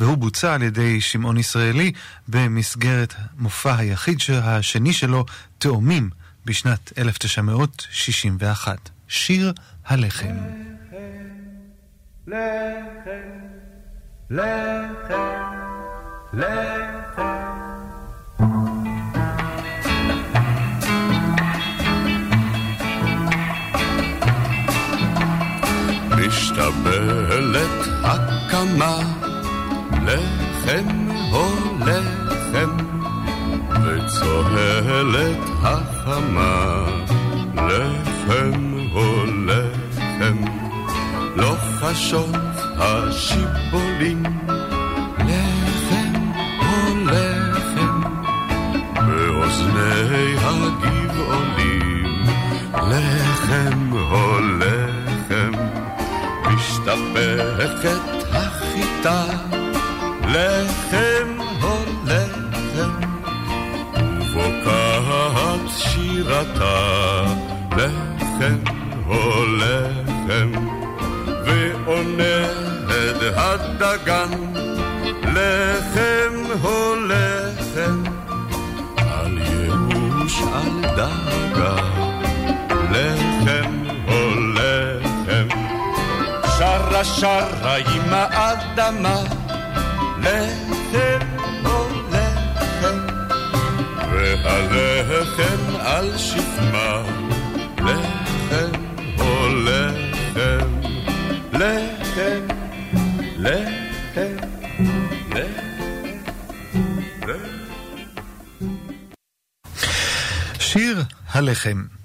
והוא 0.00 0.16
בוצע 0.16 0.54
על 0.54 0.62
ידי 0.62 1.00
שמעון 1.00 1.36
ישראלי 1.36 1.92
במסגרת 2.28 3.14
מופע 3.38 3.76
היחיד 3.76 4.18
השני 4.42 4.92
שלו, 4.92 5.24
תאומים, 5.58 6.10
בשנת 6.44 6.92
1961. 6.98 8.90
שיר 9.08 9.52
הלחם. 9.86 10.36
לחם, 12.26 12.36
לחם, 14.30 15.54
לחם. 16.32 17.49
משתבלת 26.50 27.88
הקמה, 28.02 28.96
לחם 30.02 31.08
הו 31.30 31.78
לחם, 31.86 32.76
וצוהלת 33.84 35.38
החמה, 35.62 36.84
לחם 37.54 38.74
הו 38.92 39.24
לחם, 39.46 40.36
לוחשות 41.36 42.36
השיבולים, 42.78 44.22
לחם 45.18 46.12
הו 46.58 46.96
לחם, 47.06 48.00
באוזני 48.94 50.34
הגבעולים, 50.38 52.24
לחם 52.74 53.92
הו 53.92 54.38
לחם. 54.58 54.69
משתפכת 57.60 58.24
החיטה, 58.32 59.24
לחם 60.28 61.38
הו 61.60 61.84
לחם, 62.06 62.90
ובוקעת 64.20 65.60
שירתה, 65.76 67.24
לחם 67.76 68.58
הו 69.06 69.46
לחם, 69.56 70.52
ועונד 71.44 72.20
הדגן, 73.36 74.30
לחם 75.22 76.34
הו 76.62 76.94
שרה 87.04 87.76
עם 87.76 88.12
האדמה, 88.12 89.22
לחם 90.18 91.26
או 91.64 91.88
לחם, 92.10 92.98
והלחם 94.44 95.76
על 95.80 96.18
שכמה, 96.18 97.02
לחם 97.78 98.70
או 99.18 99.48
לחם, 99.48 100.80
לחם, 101.52 102.46
לחם, 103.38 104.36
שיר 110.58 111.02
הלחם 111.28 111.99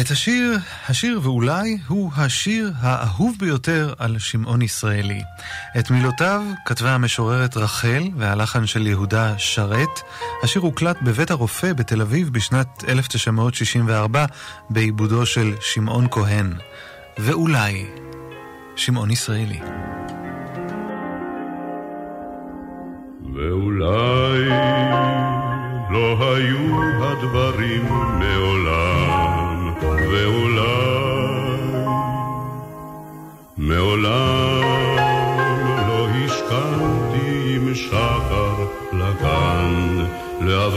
את 0.00 0.10
השיר, 0.10 0.58
השיר 0.88 1.20
ואולי 1.22 1.78
הוא 1.88 2.10
השיר 2.16 2.72
האהוב 2.80 3.36
ביותר 3.38 3.94
על 3.98 4.18
שמעון 4.18 4.62
ישראלי. 4.62 5.22
את 5.78 5.90
מילותיו 5.90 6.42
כתבה 6.66 6.94
המשוררת 6.94 7.56
רחל 7.56 8.02
והלחן 8.16 8.66
של 8.66 8.86
יהודה 8.86 9.34
שרת. 9.38 10.00
השיר 10.42 10.62
הוקלט 10.62 10.96
בבית 11.02 11.30
הרופא 11.30 11.72
בתל 11.72 12.00
אביב 12.00 12.32
בשנת 12.32 12.84
1964 12.88 14.24
בעיבודו 14.70 15.26
של 15.26 15.54
שמעון 15.60 16.06
כהן. 16.10 16.52
ואולי, 17.18 17.86
שמעון 18.76 19.10
ישראלי. 19.10 19.60
ואולי 23.34 24.48
לא 25.90 26.34
היו 26.34 27.04
הדברים 27.04 27.84
מעולם 28.18 28.89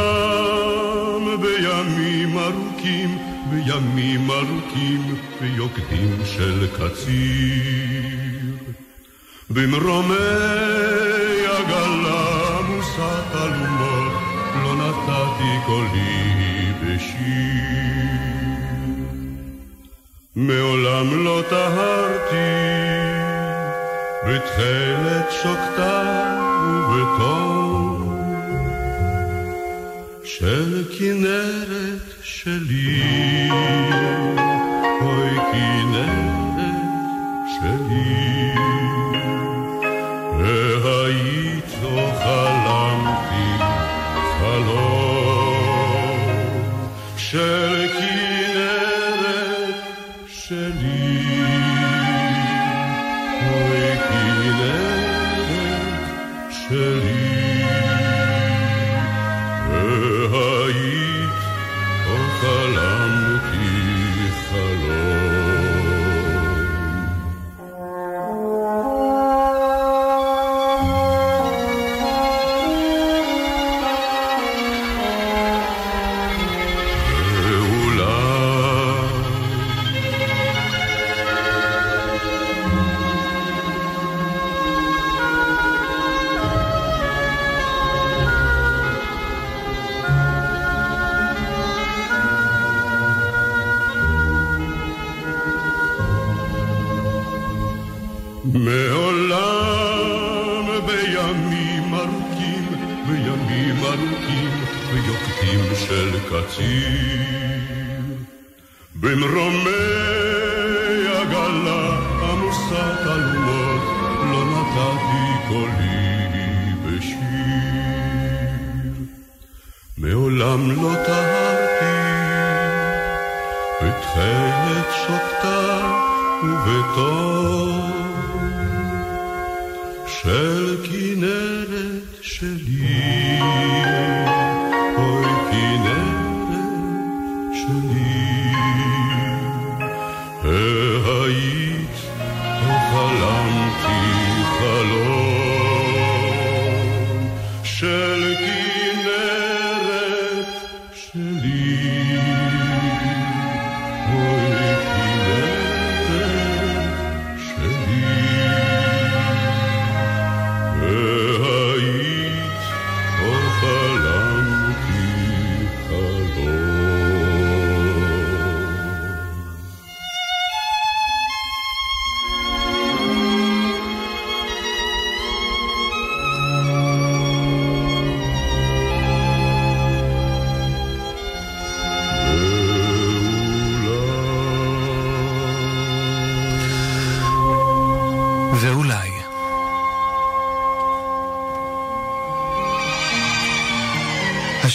בימים 1.42 2.38
ארוכים, 2.38 3.18
בימים 3.50 4.32
ארוכים, 4.32 5.16
ביוקדים 5.42 6.18
של 6.26 6.68
קציר. 6.68 8.06
במרומי 9.50 10.16
עגלה 11.48 12.62
מושא 12.70 13.22
תלומות, 13.32 14.14
לא 14.64 14.76
נתתי 14.76 15.54
קולי 15.66 16.74
בשיר. 16.82 17.76
מעולם 20.36 21.24
לא 21.26 21.42
טהרתי 21.50 22.65
בתכלת 24.26 25.32
שוקתה 25.32 26.04
ובתום 26.90 28.20
של 30.24 30.84
כנרת 31.00 32.14
שלי, 32.24 33.50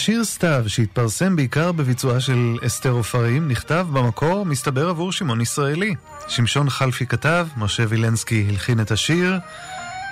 השיר 0.01 0.23
סתיו, 0.23 0.63
שהתפרסם 0.67 1.35
בעיקר 1.35 1.71
בביצועה 1.71 2.19
של 2.19 2.57
אסתר 2.65 2.89
עופרים, 2.89 3.47
נכתב 3.47 3.87
במקור, 3.93 4.45
מסתבר 4.45 4.89
עבור 4.89 5.11
שמעון 5.11 5.41
ישראלי. 5.41 5.95
שמשון 6.27 6.69
חלפי 6.69 7.05
כתב, 7.05 7.47
משה 7.57 7.83
וילנסקי 7.89 8.45
הלחין 8.49 8.79
את 8.79 8.91
השיר. 8.91 9.39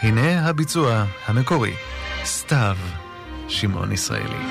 הנה 0.02 0.50
הביצוע 0.50 1.06
המקורי, 1.26 1.74
סתיו, 2.26 2.78
שמעון 3.48 3.92
ישראלי. 3.92 4.46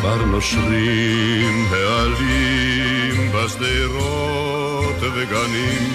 כבר 0.00 0.24
נושרים 0.24 1.66
העלים 1.72 3.32
בשדרות 3.32 5.02
וגנים, 5.14 5.92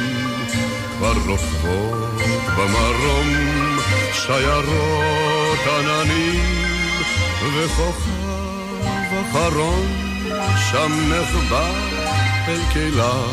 כבר 0.97 1.13
רוכבות 1.27 2.21
במרום 2.57 3.68
שיירות 4.25 5.59
עננים, 5.79 7.01
וכוכב 7.55 9.15
אחרון 9.21 9.85
שם 10.71 10.91
נחבא 11.09 11.71
אל 12.47 12.59
כליו. 12.73 13.29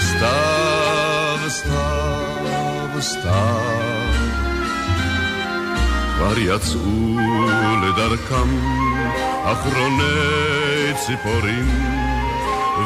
סתיו, 0.00 1.38
סתיו, 1.48 2.88
סתיו. 3.00 4.32
כבר 6.16 6.38
יצאו 6.38 7.16
לדרכם 7.82 8.48
אחרוני 9.44 10.94
ציפורים, 11.06 11.68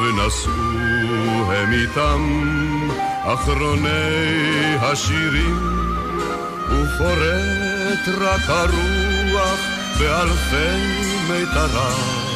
ונשאו 0.00 1.52
הם 1.52 1.72
איתם 1.72 2.22
אחרוני 3.22 4.76
השירים, 4.80 5.85
ופורט 6.70 8.08
רק 8.20 8.48
הרוח 8.48 9.60
באלפי 9.98 10.82
מיתריו. 11.28 12.26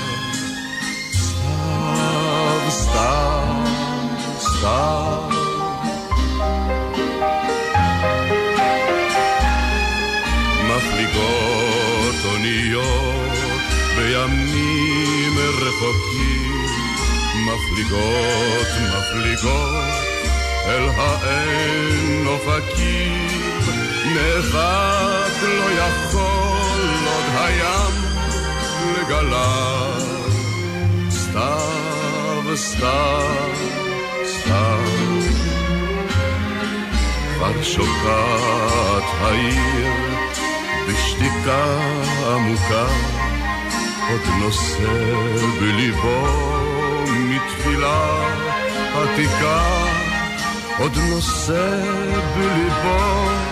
סתיו, 1.13 2.71
סתיו, 2.71 3.45
סתיו. 4.41 5.31
מפליגות 10.69 12.15
אוניות 12.25 13.61
בימים 13.97 15.39
רחוקים, 15.39 16.67
מפליגות, 17.35 18.69
מפליגות 18.83 20.11
אל 20.67 20.89
האין 20.97 22.27
אופקים, 22.27 23.31
נאבק 24.15 25.43
לא 25.43 25.71
יכול 25.71 26.91
עוד 27.07 27.25
הים 27.37 27.95
לגליו. 28.97 30.01
סתיו, 31.11 32.57
סתיו, 32.57 33.55
סתיו 34.25 34.81
כבר 37.41 37.63
שוקעת 37.63 39.05
העיר 39.21 39.93
בשתיקה 40.89 41.65
עמוקה, 42.27 42.87
עוד 44.11 44.21
נושא 44.39 45.15
בליבו 45.61 46.27
מתפילה 47.11 48.33
עתיקה, 48.95 49.85
עוד 50.79 50.99
נושא 50.99 51.83
בליבו 52.37 53.50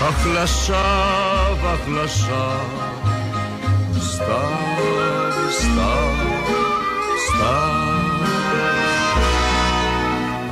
החלשה 0.00 1.14
והחלשה. 1.62 2.58
סתיו, 4.00 5.50
סתיו, 5.50 6.14
סתיו. 7.26 7.80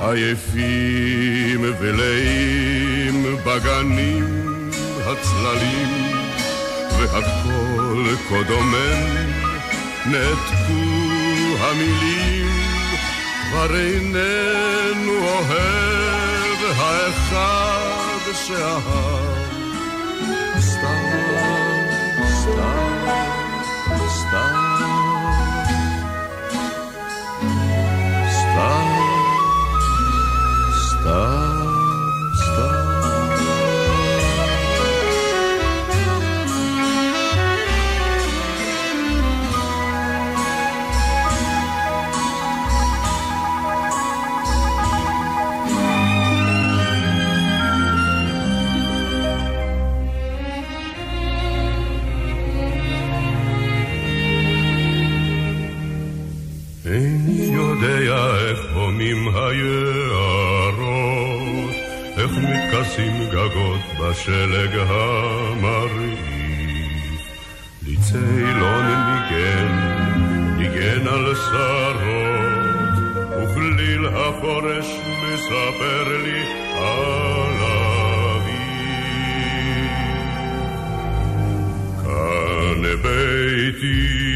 עייפים 0.00 1.64
ולאים 1.80 3.36
בגנים 3.44 4.70
הצללים, 5.06 6.16
והכל 6.98 8.04
כה 8.28 8.42
דומם, 8.42 9.32
נעתקו 10.06 10.84
המילים, 11.60 12.50
כבר 13.50 13.76
איננו 13.76 15.12
אוהב 15.18 16.78
האחד 16.78 18.07
שאהב. 18.34 19.48
סתיו, 20.60 20.98
סתיו, 22.28 22.88
סתיו. 24.08 24.28
סתיו, 24.28 24.56
סתיו, 28.30 28.86
סתיו. 30.90 31.47
אין 56.92 57.52
יודע 57.54 58.36
איך 58.36 58.60
הומים 58.74 59.28
היערות, 59.34 60.88
איך 62.16 62.30
מתכסים 62.30 63.28
גגות 63.30 63.80
בשלג 64.00 64.78
המרעיף. 64.88 66.18
לצילון 67.86 68.56
לא 68.60 68.82
ניגן, 68.82 69.72
ניגן 70.58 71.06
על 71.08 71.34
שרות, 71.34 72.94
וכליל 73.30 74.06
החורש 74.06 74.88
מספר 75.24 76.04
לי 76.24 76.42
על 76.74 77.56
אביב. 78.32 78.68
כאן 82.04 82.82
ביתי 83.02 84.27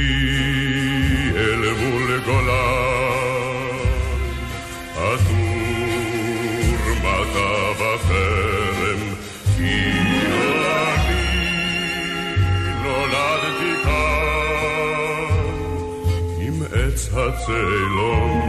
עץ 17.33 17.43
הצאלון 17.43 18.41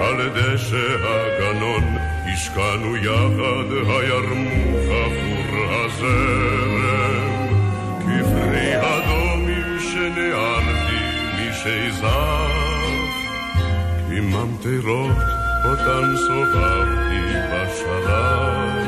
על 0.00 0.28
דשא 0.28 0.96
הגנון 1.04 1.84
השקענו 2.32 2.96
יחד 2.96 3.68
הירמוך 3.88 4.84
עבור 4.90 5.74
הזרם. 5.74 7.26
כפרי 8.00 8.72
אדומים 8.76 9.78
שנערתי 9.80 11.02
משזף 11.34 12.06
כממטרות 14.08 15.16
אותן 15.64 16.16
סובבתי 16.16 17.22
בשרב 17.52 18.86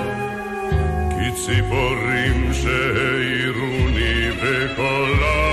כציפורים 1.11 2.53
שהעירוני 2.53 4.31
בקולן 4.31 5.48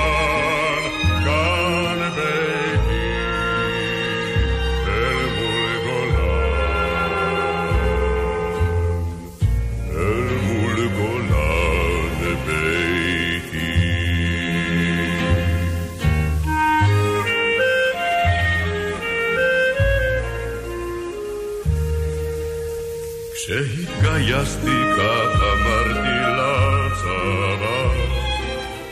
כשהתגייסתי 24.36 24.84
כך 24.98 25.42
אמרתי 25.42 26.18
לצבא 26.38 27.90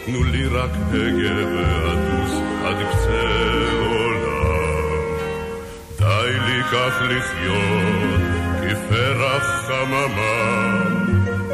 תנו 0.06 0.24
לי 0.24 0.48
רק 0.48 0.70
הגה 0.94 1.48
ואטוס 1.48 2.42
עד 2.66 2.78
קצה 2.92 3.22
עולם 3.80 4.94
די 6.00 6.40
לי 6.46 6.64
כך 6.64 7.02
לחיות 7.02 8.22
כפרח 8.62 9.68
חממה 9.68 10.84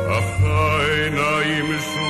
אך 0.07 0.43
העיניים 0.43 1.65
שוב 1.79 2.09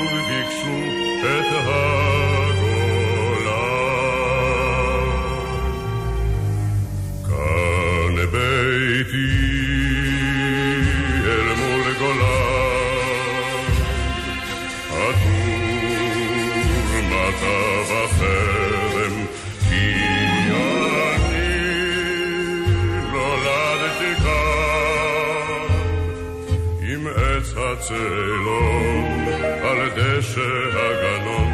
הצאלון 27.80 29.26
על 29.64 29.90
דשא 29.90 30.42
הגנון, 30.76 31.52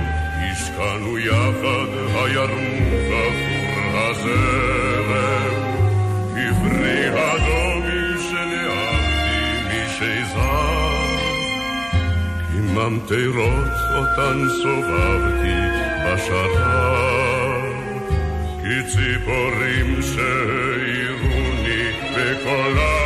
השקענו 0.51 1.17
יחד 1.19 1.89
הירמוך 2.13 3.05
עבור 3.11 3.99
הזרם. 3.99 5.53
כפרי 6.35 7.09
אדומים 7.09 8.17
שנערתי 8.29 9.39
משזר, 9.69 11.05
כממטרות 12.51 13.75
אותן 13.95 14.37
סובבתי 14.63 15.59
בשרב, 16.05 17.63
כציפורים 18.61 20.01
שהעירוני 20.01 21.83
בקולן, 22.13 23.04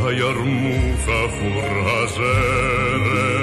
הירמוך 0.00 1.08
עבור 1.08 1.88
הזרם 1.88 3.34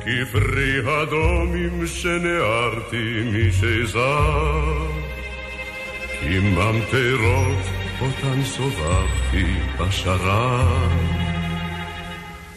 כפרי 0.00 1.02
אדומים 1.02 1.86
שנערתי 1.86 3.22
משזר. 3.32 4.62
כממטרות 6.20 7.64
אותן 8.00 8.42
סובבתי 8.44 9.44
בשרב 9.78 11.22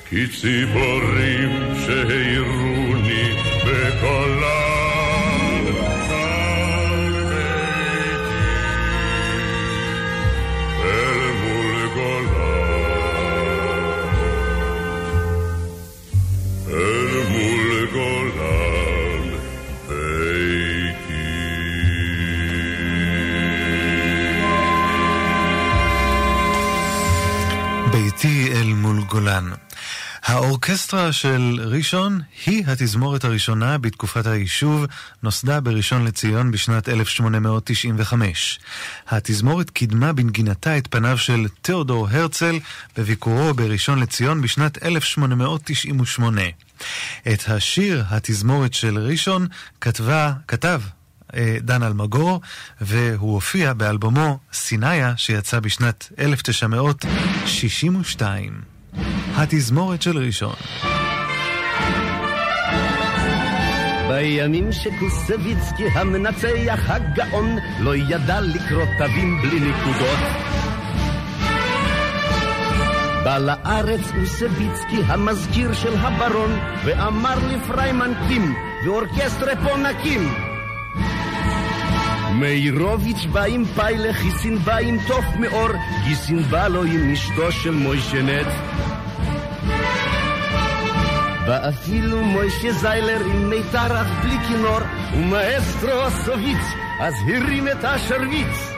כציפורים 0.10 1.50
שהעירוני 1.86 3.34
בקולן 3.66 4.65
האורקסטרה 30.76 31.12
של 31.12 31.60
ראשון 31.66 32.22
היא 32.46 32.64
התזמורת 32.68 33.24
הראשונה 33.24 33.78
בתקופת 33.78 34.26
היישוב, 34.26 34.86
נוסדה 35.24 35.60
בראשון 35.60 36.06
לציון 36.06 36.52
בשנת 36.52 36.90
1895. 36.90 38.60
התזמורת 39.08 39.70
קידמה 39.70 40.14
בנגינתה 40.14 40.78
את 40.78 40.88
פניו 40.88 41.18
של 41.18 41.46
תיאודור 41.62 42.08
הרצל 42.12 42.60
בביקורו 42.98 43.54
בראשון 43.54 44.00
לציון 44.00 44.42
בשנת 44.42 44.84
1898. 44.84 46.42
את 47.34 47.44
השיר 47.48 48.04
התזמורת 48.10 48.74
של 48.74 48.98
ראשון 48.98 49.48
כתבה, 49.82 50.34
כתב 50.48 50.82
אה, 51.36 51.58
דן 51.62 51.84
אלמגור, 51.84 52.42
והוא 52.82 53.34
הופיע 53.34 53.74
באלבומו 53.74 54.40
סיניה 54.54 55.14
שיצא 55.18 55.60
בשנת 55.60 56.12
1962. 56.20 58.75
התזמורת 59.36 60.02
של 60.02 60.18
ראשון. 60.18 60.56
בימים 64.10 64.72
שקוסביצקי 64.72 65.88
המנצח 65.94 66.80
הגאון 66.88 67.58
לא 67.80 67.96
ידע 67.96 68.42
לקרוא 68.42 68.86
תווים 68.98 69.42
בלי 69.42 69.60
נקודות 69.60 70.20
בא 73.24 73.38
לארץ 73.38 74.02
אוסביצקי 74.22 75.02
המזכיר 75.08 75.74
של 75.74 75.96
הברון 75.98 76.60
ואמר 76.86 77.36
לפריימן 77.48 78.12
קים 78.28 78.56
ואורקסטרה 78.86 79.56
פה 79.56 79.78
נקים 79.78 80.45
מאירוביץ' 82.40 83.26
בא 83.32 83.44
עם 83.44 83.66
פיילה, 83.66 84.14
חיסין 84.14 84.58
בא 84.58 84.78
עם 84.78 84.98
תוף 85.08 85.26
מאור, 85.40 85.70
גיסין 86.08 86.44
בא 86.44 86.68
לו 86.68 86.84
עם 86.84 87.12
אשתו 87.14 87.52
של 87.52 87.72
מוישנט. 87.72 88.48
בא 91.48 91.70
אפילו 91.70 92.22
מוישה 92.22 92.72
זיילר 92.72 93.20
עם 93.26 93.50
מיתר 93.50 94.02
אך 94.02 94.08
בלי 94.24 94.36
כינור, 94.48 94.80
ומאסטרו 95.14 96.02
הסוביץ, 96.02 96.64
אז 97.00 97.14
הרים 97.28 97.68
את 97.68 97.84
השרביץ. 97.84 98.74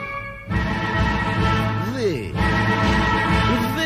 ו... 1.92 1.98
ו... 3.74 3.80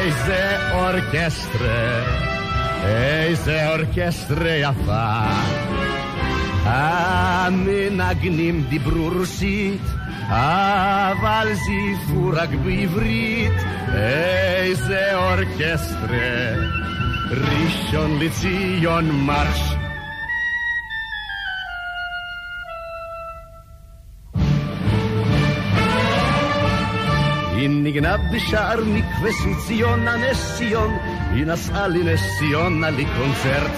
איזה 0.00 0.56
אורקסטרה, 0.72 2.29
איזה 2.90 3.68
אורקסטרה 3.68 4.50
יפה. 4.50 5.12
המנגנים 6.64 8.64
דיברו 8.68 9.08
רוסית, 9.08 9.82
אבל 10.28 11.48
זיפו 11.54 12.30
רק 12.32 12.50
בעברית. 12.64 13.52
איזה 13.94 15.14
אורקסטרה, 15.14 16.54
ראשון 17.30 18.18
לציון 18.18 19.10
מרש. 19.10 19.79
ניגנה 27.90 28.16
בשער 28.16 28.80
מקווה 28.86 29.30
ציונה 29.66 30.16
נס 30.16 30.56
ציון, 30.56 30.98
היא 31.32 31.46
נסעה 31.46 31.88
לנס 31.88 32.38
ציונה 32.38 32.90
לקונצרט. 32.90 33.70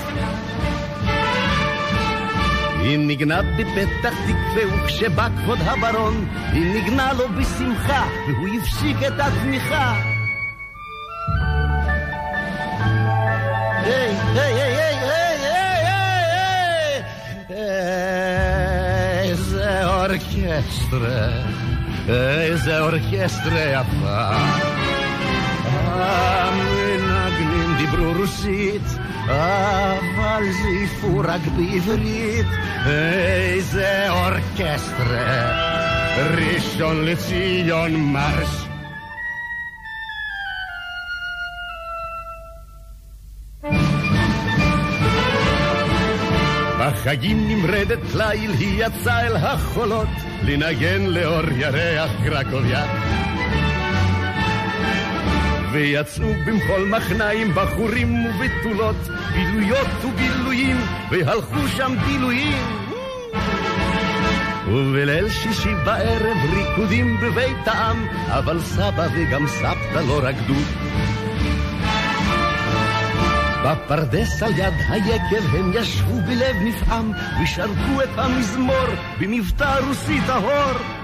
היא 2.81 2.99
ניגנה 2.99 3.43
בפתח 3.43 4.15
תקווה, 4.25 4.85
וכשבא 4.85 5.29
כבוד 5.29 5.59
הברון, 5.61 6.29
היא 6.53 6.73
ניגנה 6.73 7.13
לו 7.13 7.29
בשמחה, 7.29 8.09
והוא 8.27 8.49
הפסיק 8.59 8.97
את 9.07 9.21
התמיכה. 9.21 9.95
היי, 13.85 14.17
היי, 14.35 14.63
היי, 14.63 14.99
היי, 14.99 15.39
היי, 15.49 15.83
היי, 17.49 19.31
איזה 19.31 19.87
אורקסטרה, 19.87 21.52
איזה 22.09 22.81
אורקסטרה 22.81 23.61
יפה. 23.61 24.31
המנגנים 26.45 27.75
דיברו 27.79 28.13
רוסית, 28.19 28.83
אבל 29.25 30.43
זייפו 30.63 31.19
רק 31.19 31.41
בעברית. 31.57 32.47
איזה 32.87 34.11
אורקסטרה, 34.11 35.53
ראשון 36.37 37.05
לציון 37.05 37.93
בחגים 47.13 47.49
נמרדת 47.49 48.15
ליל, 48.15 48.51
היא 48.51 48.85
יצאה 48.85 49.27
אל 49.27 49.37
החולות, 49.37 50.09
לנגן 50.43 51.03
לאור 51.03 51.43
ירח 51.57 52.11
קרקוביה. 52.25 52.85
ויצאו 55.73 56.27
במחול 56.47 56.89
מחניים 56.89 57.55
בחורים 57.55 58.27
ובתולות, 58.27 58.97
בילויות 59.33 60.05
ובילויים, 60.05 60.77
והלכו 61.11 61.69
שם 61.77 61.95
בילויים. 62.07 62.67
ובליל 64.67 65.29
שישי 65.29 65.75
בערב 65.85 66.37
ריקודים 66.55 67.17
בבית 67.21 67.67
העם, 67.69 68.07
אבל 68.29 68.61
סבא 68.61 69.09
וגם 69.15 69.47
סבתא 69.47 69.99
לא 70.09 70.21
רקדו. 70.23 70.61
בפרדס 73.65 74.43
על 74.43 74.59
יד 74.59 74.75
היקב 74.89 75.55
הם 75.55 75.73
ישבו 75.75 76.21
בלב 76.21 76.57
נפעם, 76.65 77.13
ושרקו 77.43 78.03
את 78.05 78.19
המזמור 78.19 78.87
במבטא 79.21 79.79
רוסי 79.87 80.21
טהור. 80.27 81.02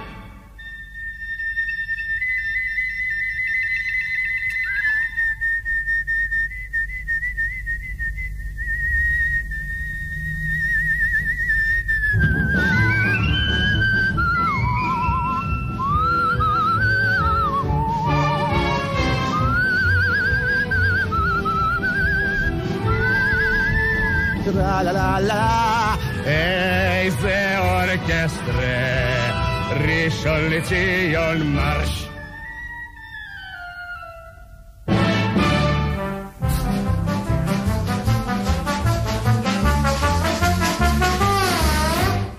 לציון 30.59 31.55
מרש. 31.55 32.09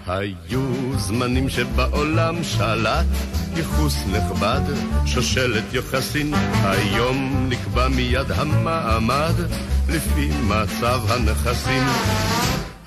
היו 0.08 0.98
זמנים 0.98 1.50
שבעולם 1.50 2.44
שלט 2.44 3.06
ייחוס 3.56 4.04
נכבד, 4.12 4.62
שושלת 5.06 5.74
יוחסין, 5.74 6.34
היום 6.64 7.48
נקבע 7.50 7.88
מיד 7.88 8.32
המעמד 8.32 9.36
לפי 9.90 10.30
מצב 10.48 11.02
הנכסים. 11.12 11.84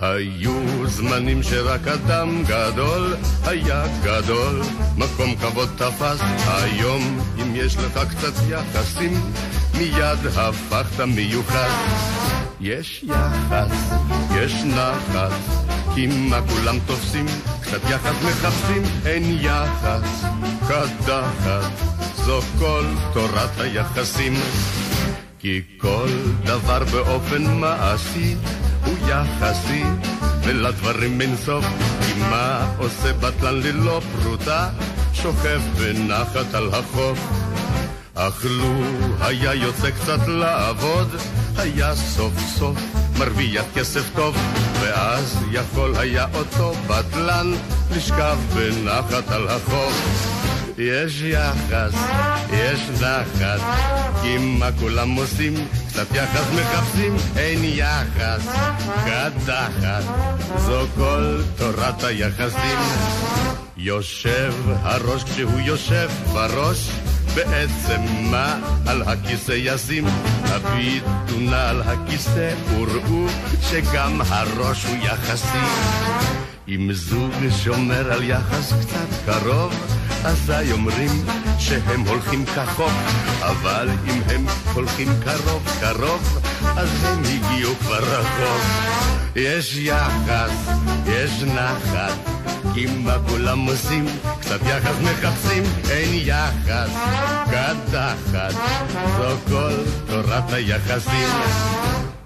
היו 0.02 0.86
זמנים 0.86 1.42
שרק 1.42 1.88
אדם 1.88 2.42
גדול 2.44 3.16
היה 3.44 3.84
גדול, 4.02 4.62
מקום 4.96 5.34
כבוד 5.36 5.68
תפס. 5.76 6.20
היום, 6.46 7.20
אם 7.42 7.56
יש 7.56 7.76
לך 7.76 8.00
קצת 8.10 8.32
יחסים, 8.48 9.20
מיד 9.78 10.26
הפכת 10.36 11.00
מיוחד. 11.00 11.68
יש 12.60 13.04
יחס, 13.08 13.92
יש 14.36 14.54
נחת, 14.64 15.32
כי 15.94 16.06
מה 16.06 16.40
כולם 16.48 16.78
תופסים, 16.86 17.26
קצת 17.60 17.90
יחס 17.90 18.16
מחפשים, 18.24 18.82
אין 19.06 19.38
יחס, 19.40 20.24
קדחת, 20.68 21.70
זו 22.14 22.40
כל 22.58 22.84
תורת 23.12 23.60
היחסים. 23.60 24.34
כי 25.38 25.62
כל 25.78 26.08
דבר 26.44 26.84
באופן 26.92 27.42
מעשי 27.60 28.34
יחסי, 29.12 29.82
ולדברים 30.44 31.20
אין 31.20 31.36
סוף. 31.36 31.64
כי 32.06 32.20
מה 32.20 32.74
עושה 32.78 33.12
בטלן 33.12 33.60
ללא 33.62 34.00
פרוטה, 34.22 34.68
שוכב 35.12 35.60
בנחת 35.78 36.54
על 36.54 36.68
החוף. 36.74 37.18
אך 38.14 38.44
לו 38.44 38.74
היה 39.20 39.54
יוצא 39.54 39.90
קצת 39.90 40.28
לעבוד, 40.28 41.08
היה 41.56 41.94
סוף 41.94 42.32
סוף 42.58 42.78
מרוויח 43.18 43.64
כסף 43.74 44.14
טוב, 44.14 44.36
ואז 44.80 45.38
יכול 45.52 45.94
היה 45.96 46.26
אותו 46.34 46.72
בטלן 46.86 47.52
לשכב 47.90 48.38
בנחת 48.54 49.30
על 49.30 49.48
החוף. 49.48 50.51
יש 50.78 51.22
יחס, 51.22 51.94
יש 52.52 52.80
נחת, 53.00 53.60
כי 54.22 54.38
מה 54.38 54.68
כולם 54.80 55.10
עושים? 55.10 55.54
קצת 55.88 56.14
יחס 56.14 56.46
מחפשים, 56.54 57.16
אין 57.36 57.58
יחס, 57.64 58.46
קדחת, 59.04 60.04
זו 60.56 60.86
כל 60.94 61.42
תורת 61.56 62.04
היחסים. 62.04 62.78
יושב 63.76 64.54
הראש 64.82 65.24
כשהוא 65.24 65.60
יושב 65.60 66.10
בראש, 66.32 66.90
בעצם 67.34 68.00
מה 68.30 68.58
על 68.86 69.02
הכיסא 69.02 69.52
ישים? 69.56 70.04
הביטו 70.44 71.38
נא 71.38 71.54
על 71.54 71.82
הכיסא 71.82 72.54
וראו 72.70 73.26
שגם 73.60 74.20
הראש 74.28 74.84
הוא 74.84 74.96
יחסי. 74.96 75.58
אם 76.68 76.92
זוג 76.92 77.32
שומר 77.64 78.12
על 78.12 78.22
יחס 78.22 78.72
קצת 78.72 79.08
קרוב, 79.26 79.72
אזי 80.24 80.72
אומרים 80.72 81.10
שהם 81.58 82.00
הולכים 82.00 82.44
כחוק, 82.46 82.92
אבל 83.40 83.88
אם 84.06 84.20
הם 84.26 84.46
הולכים 84.74 85.08
קרוב 85.24 85.68
קרוב, 85.80 86.38
אז 86.76 87.04
הם 87.04 87.20
הגיעו 87.20 87.74
כבר 87.74 87.98
רחוק. 87.98 88.62
יש 89.36 89.76
יחס, 89.76 90.70
יש 91.06 91.42
נחת, 91.42 92.18
כי 92.74 92.86
מה 92.86 93.16
כולם 93.28 93.66
עושים? 93.66 94.06
קצת 94.40 94.60
יחס 94.66 94.96
מחפשים, 95.02 95.62
אין 95.90 96.08
יחס, 96.14 96.90
קדחת, 97.44 98.54
זו 99.16 99.36
כל 99.48 99.72
תורת 100.06 100.52
היחסים. 100.52 101.28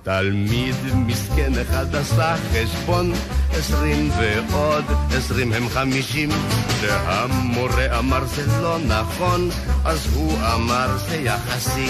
תלמיד 0.02 0.74
מסכן 0.94 1.52
אחד 1.62 1.94
עשה 1.94 2.34
חשבון 2.52 3.12
עשרים 3.50 4.10
ועוד 4.18 4.84
עשרים 5.16 5.52
הם 5.52 5.68
חמישים 5.68 6.28
כשהמורה 6.68 7.98
אמר 7.98 8.24
זה 8.24 8.62
לא 8.62 8.78
נכון 8.86 9.48
אז 9.84 10.06
הוא 10.14 10.38
אמר 10.54 10.98
זה 10.98 11.16
יחסי 11.16 11.88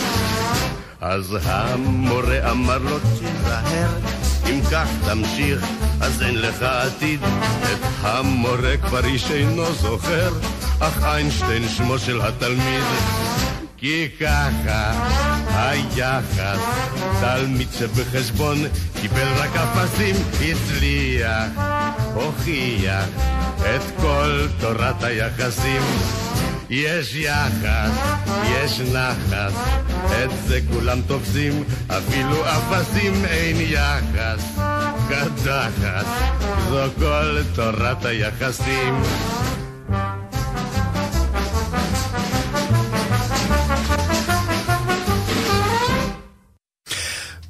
אז 1.00 1.36
המורה 1.44 2.50
אמר 2.50 2.78
לו 2.78 2.98
תיזהר 2.98 3.90
אם 4.50 4.60
כך 4.70 4.88
תמשיך 5.04 5.66
אז 6.00 6.22
אין 6.22 6.40
לך 6.40 6.62
עתיד. 6.62 7.20
את 7.62 7.78
המורה 8.02 8.76
כבר 8.76 9.04
איש 9.04 9.30
אינו 9.30 9.72
זוכר. 9.72 10.32
אך 10.80 11.04
איינשטיין 11.04 11.68
שמו 11.68 11.98
של 11.98 12.20
התלמיד. 12.20 12.84
כי 13.76 14.08
ככה 14.20 14.92
היחס. 15.54 16.60
תלמיד 17.20 17.68
שבחשבון 17.78 18.58
קיבל 19.00 19.28
רק 19.36 19.56
אפסים. 19.56 20.16
הצליח, 20.40 21.50
הוכיח 22.14 23.08
את 23.58 23.82
כל 24.00 24.46
תורת 24.60 25.02
היחסים. 25.02 25.82
יש 26.70 27.14
יחס, 27.14 27.90
יש 28.54 28.80
נחס, 28.80 29.52
את 30.06 30.30
זה 30.46 30.60
כולם 30.72 31.00
תופסים, 31.06 31.64
אפילו 31.88 32.44
אפסים 32.46 33.24
אין 33.24 33.56
יחס, 33.60 34.58
קדחת, 35.08 36.06
זו 36.68 36.84
כל 36.98 37.42
תורת 37.54 38.04
היחסים. 38.04 39.02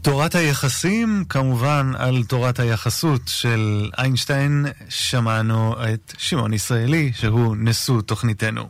תורת 0.03 0.35
היחסים, 0.35 1.25
כמובן 1.29 1.93
על 1.99 2.23
תורת 2.29 2.61
היחסות 2.61 3.21
של 3.27 3.91
איינשטיין, 3.99 4.67
שמענו 4.89 5.75
את 5.75 6.15
שמעון 6.19 6.53
ישראלי, 6.53 7.13
שהוא 7.15 7.57
נשוא 7.59 8.03
תוכניתנו. 8.03 8.69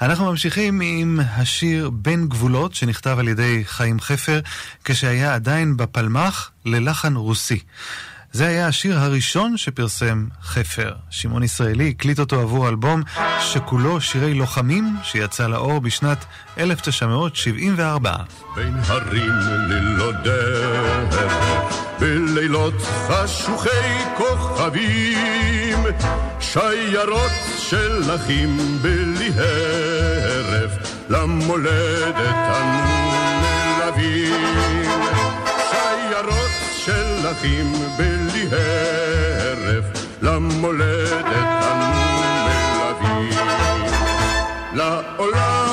אנחנו 0.00 0.30
ממשיכים 0.30 0.80
עם 0.80 1.20
השיר 1.36 1.90
בין 1.90 2.28
גבולות, 2.28 2.74
שנכתב 2.74 3.16
על 3.18 3.28
ידי 3.28 3.62
חיים 3.64 4.00
חפר, 4.00 4.40
כשהיה 4.84 5.34
עדיין 5.34 5.76
בפלמ"ח 5.76 6.50
ללחן 6.64 7.16
רוסי. 7.16 7.58
זה 8.36 8.46
היה 8.46 8.66
השיר 8.66 8.98
הראשון 8.98 9.56
שפרסם 9.56 10.26
חפר. 10.42 10.92
שמעון 11.10 11.42
ישראלי 11.42 11.88
הקליט 11.88 12.18
אותו 12.18 12.40
עבור 12.40 12.68
אלבום 12.68 13.02
שכולו 13.40 14.00
שירי 14.00 14.34
לוחמים, 14.34 14.96
שיצא 15.02 15.46
לאור 15.46 15.80
בשנת 15.80 16.24
1974. 16.58 18.12
בין 18.56 18.74
הרים 18.86 19.32
ללא 19.68 20.12
דרך, 20.12 21.16
בלילות 22.00 22.74
חשוכי 23.08 24.04
כוכבים, 24.16 25.78
שיירות 26.40 27.32
של 27.58 28.14
אחים 28.14 28.78
בלי 28.82 29.30
הרף, 29.36 30.72
למולדת 31.08 32.34
אנו 32.34 33.06
נלווים. 33.42 34.86
שיירות 35.70 36.45
של 36.86 37.30
אחים 37.30 37.72
בלי 37.96 38.48
הרף, 38.52 39.84
למולדת 40.22 41.24
אנו 41.62 41.88
מלווים. 42.20 43.38
לעולם 44.72 45.65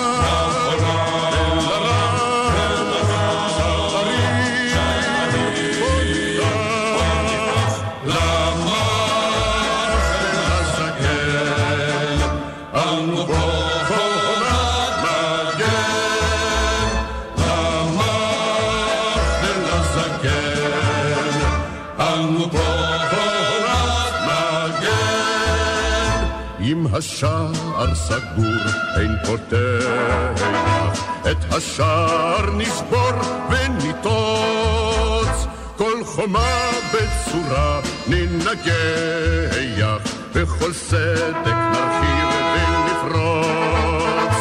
השער 26.95 27.95
סגור, 27.95 28.63
אין 28.99 29.15
פותח, 29.25 31.03
את 31.31 31.53
השער 31.53 32.49
נסגור 32.57 33.11
וניטוץ, 33.49 35.47
כל 35.77 36.03
חומה 36.05 36.71
בצורה 36.93 37.79
ננגח, 38.07 40.01
בכל 40.35 40.73
סדק 40.73 41.55
נרחיב 41.73 42.27
ונפרוץ. 42.55 44.35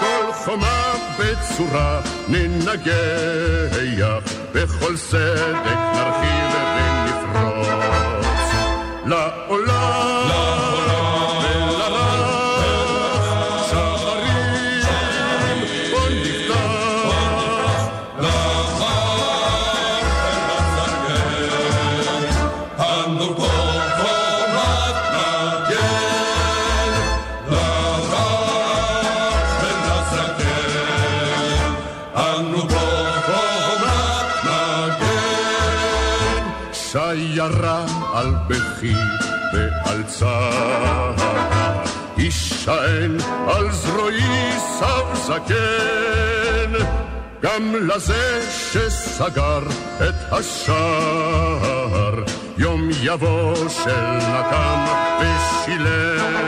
כל 0.00 0.32
חומה 0.32 0.92
בצורה 1.18 2.00
ננגח, 2.28 4.22
בכל 4.54 4.96
סדק 4.96 5.78
נרחיב 5.94 6.54
ונפרוץ. 6.54 7.86
על 38.26 38.34
בכי 38.48 38.94
ועל 39.52 40.02
צער, 40.02 41.14
יישען 42.16 43.16
על 43.48 43.72
זרועי 43.72 44.52
סב 44.58 45.14
זקן, 45.14 46.72
גם 47.42 47.74
לזה 47.74 48.46
שסגר 48.50 49.62
את 49.96 50.14
השער, 50.32 52.14
יום 52.58 52.88
יבוא 53.02 53.54
של 53.68 54.16
נקם 54.16 54.84
ושילם. 55.20 56.46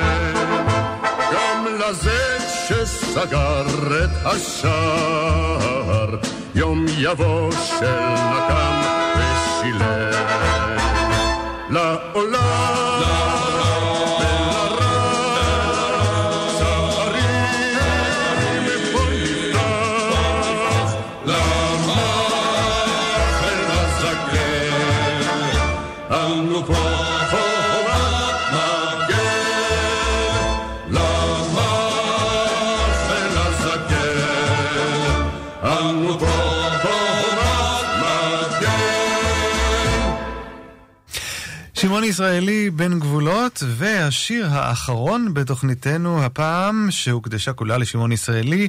גם 1.33 1.67
לזה 1.81 2.39
שסגר 2.69 3.67
את 4.05 4.27
השער, 4.27 6.17
יום 6.55 6.87
יבוא 6.99 7.53
של 7.53 8.01
נקם 8.11 8.83
ושילם. 9.17 10.48
לעולם, 11.71 12.38
ישראלי 42.19 42.71
בין 42.71 42.99
גבולות, 42.99 43.63
והשיר 43.67 44.47
האחרון 44.51 45.35
בתוכניתנו 45.35 46.25
הפעם, 46.25 46.87
שהוקדשה 46.91 47.53
כולה 47.53 47.79
לשמעון 47.79 48.13
ישראלי, 48.13 48.69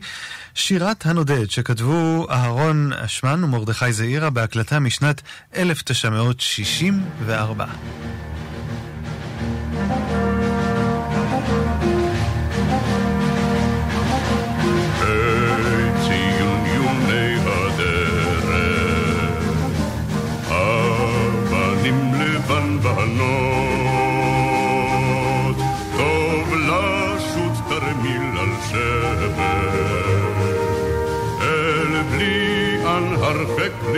שירת 0.54 1.06
הנודד, 1.06 1.50
שכתבו 1.50 2.28
אהרון 2.30 2.94
אשמן 2.94 3.44
ומרדכי 3.44 3.94
זעירה 3.94 4.30
בהקלטה 4.30 4.80
משנת 4.80 5.22
1964. 5.56 7.66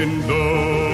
in 0.01 0.19
those. 0.21 0.90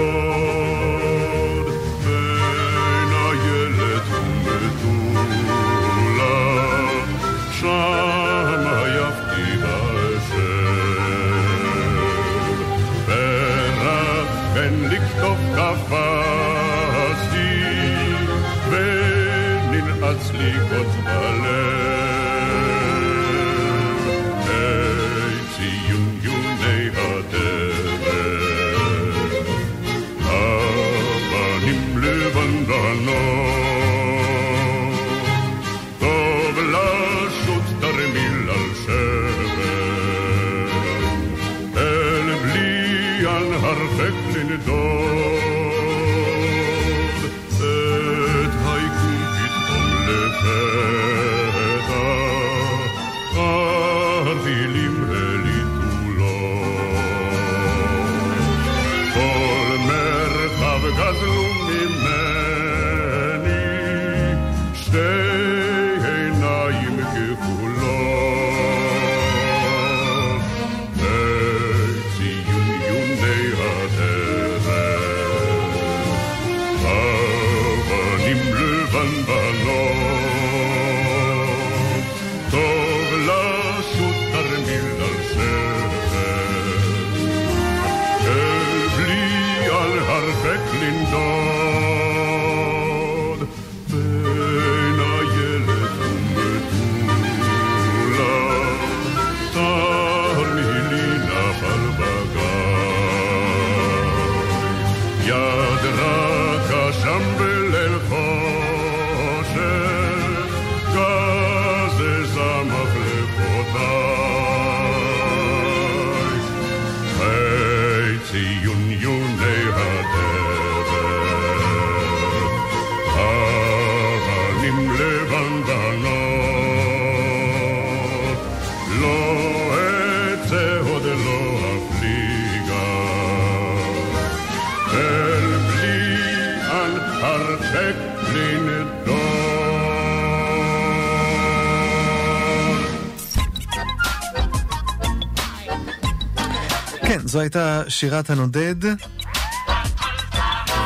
זו 147.38 147.42
הייתה 147.42 147.82
שירת 147.88 148.30
הנודד. 148.30 148.76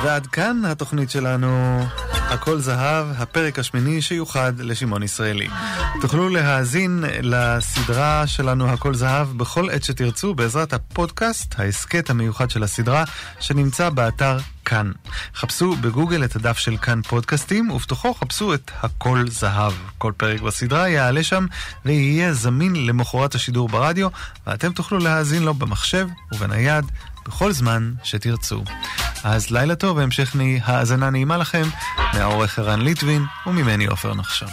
ועד 0.03 0.27
כאן 0.27 0.61
התוכנית 0.65 1.09
שלנו, 1.09 1.79
הכל 2.11 2.59
זהב, 2.59 3.05
הפרק 3.17 3.59
השמיני 3.59 4.01
שיוחד 4.01 4.53
לשמעון 4.59 5.03
ישראלי. 5.03 5.47
תוכלו 6.01 6.29
להאזין 6.29 7.03
לסדרה 7.21 8.27
שלנו 8.27 8.69
הכל 8.69 8.95
זהב 8.95 9.27
בכל 9.37 9.69
עת 9.69 9.83
שתרצו 9.83 10.33
בעזרת 10.33 10.73
הפודקאסט, 10.73 11.55
ההסכת 11.59 12.09
המיוחד 12.09 12.49
של 12.49 12.63
הסדרה, 12.63 13.03
שנמצא 13.39 13.89
באתר 13.89 14.37
כאן. 14.71 14.91
חפשו 15.35 15.75
בגוגל 15.75 16.23
את 16.23 16.35
הדף 16.35 16.57
של 16.57 16.77
כאן 16.77 17.01
פודקאסטים, 17.01 17.71
ובתוכו 17.71 18.13
חפשו 18.13 18.53
את 18.53 18.71
הכל 18.81 19.25
זהב. 19.29 19.73
כל 19.97 20.11
פרק 20.17 20.41
בסדרה 20.41 20.89
יעלה 20.89 21.23
שם 21.23 21.45
ויהיה 21.85 22.33
זמין 22.33 22.85
למחרת 22.85 23.35
השידור 23.35 23.69
ברדיו, 23.69 24.07
ואתם 24.47 24.71
תוכלו 24.71 24.97
להאזין 24.97 25.43
לו 25.43 25.53
במחשב 25.53 26.07
ובנייד. 26.33 26.85
בכל 27.25 27.51
זמן 27.51 27.93
שתרצו. 28.03 28.63
אז 29.23 29.51
לילה 29.51 29.75
טוב 29.75 29.97
והמשך 29.97 30.35
האזנה 30.63 31.09
נעימה 31.09 31.37
לכם 31.37 31.63
מהעורך 32.13 32.59
ערן 32.59 32.81
ליטבין 32.81 33.25
וממני 33.47 33.85
עופר 33.85 34.13
נחשון. 34.13 34.49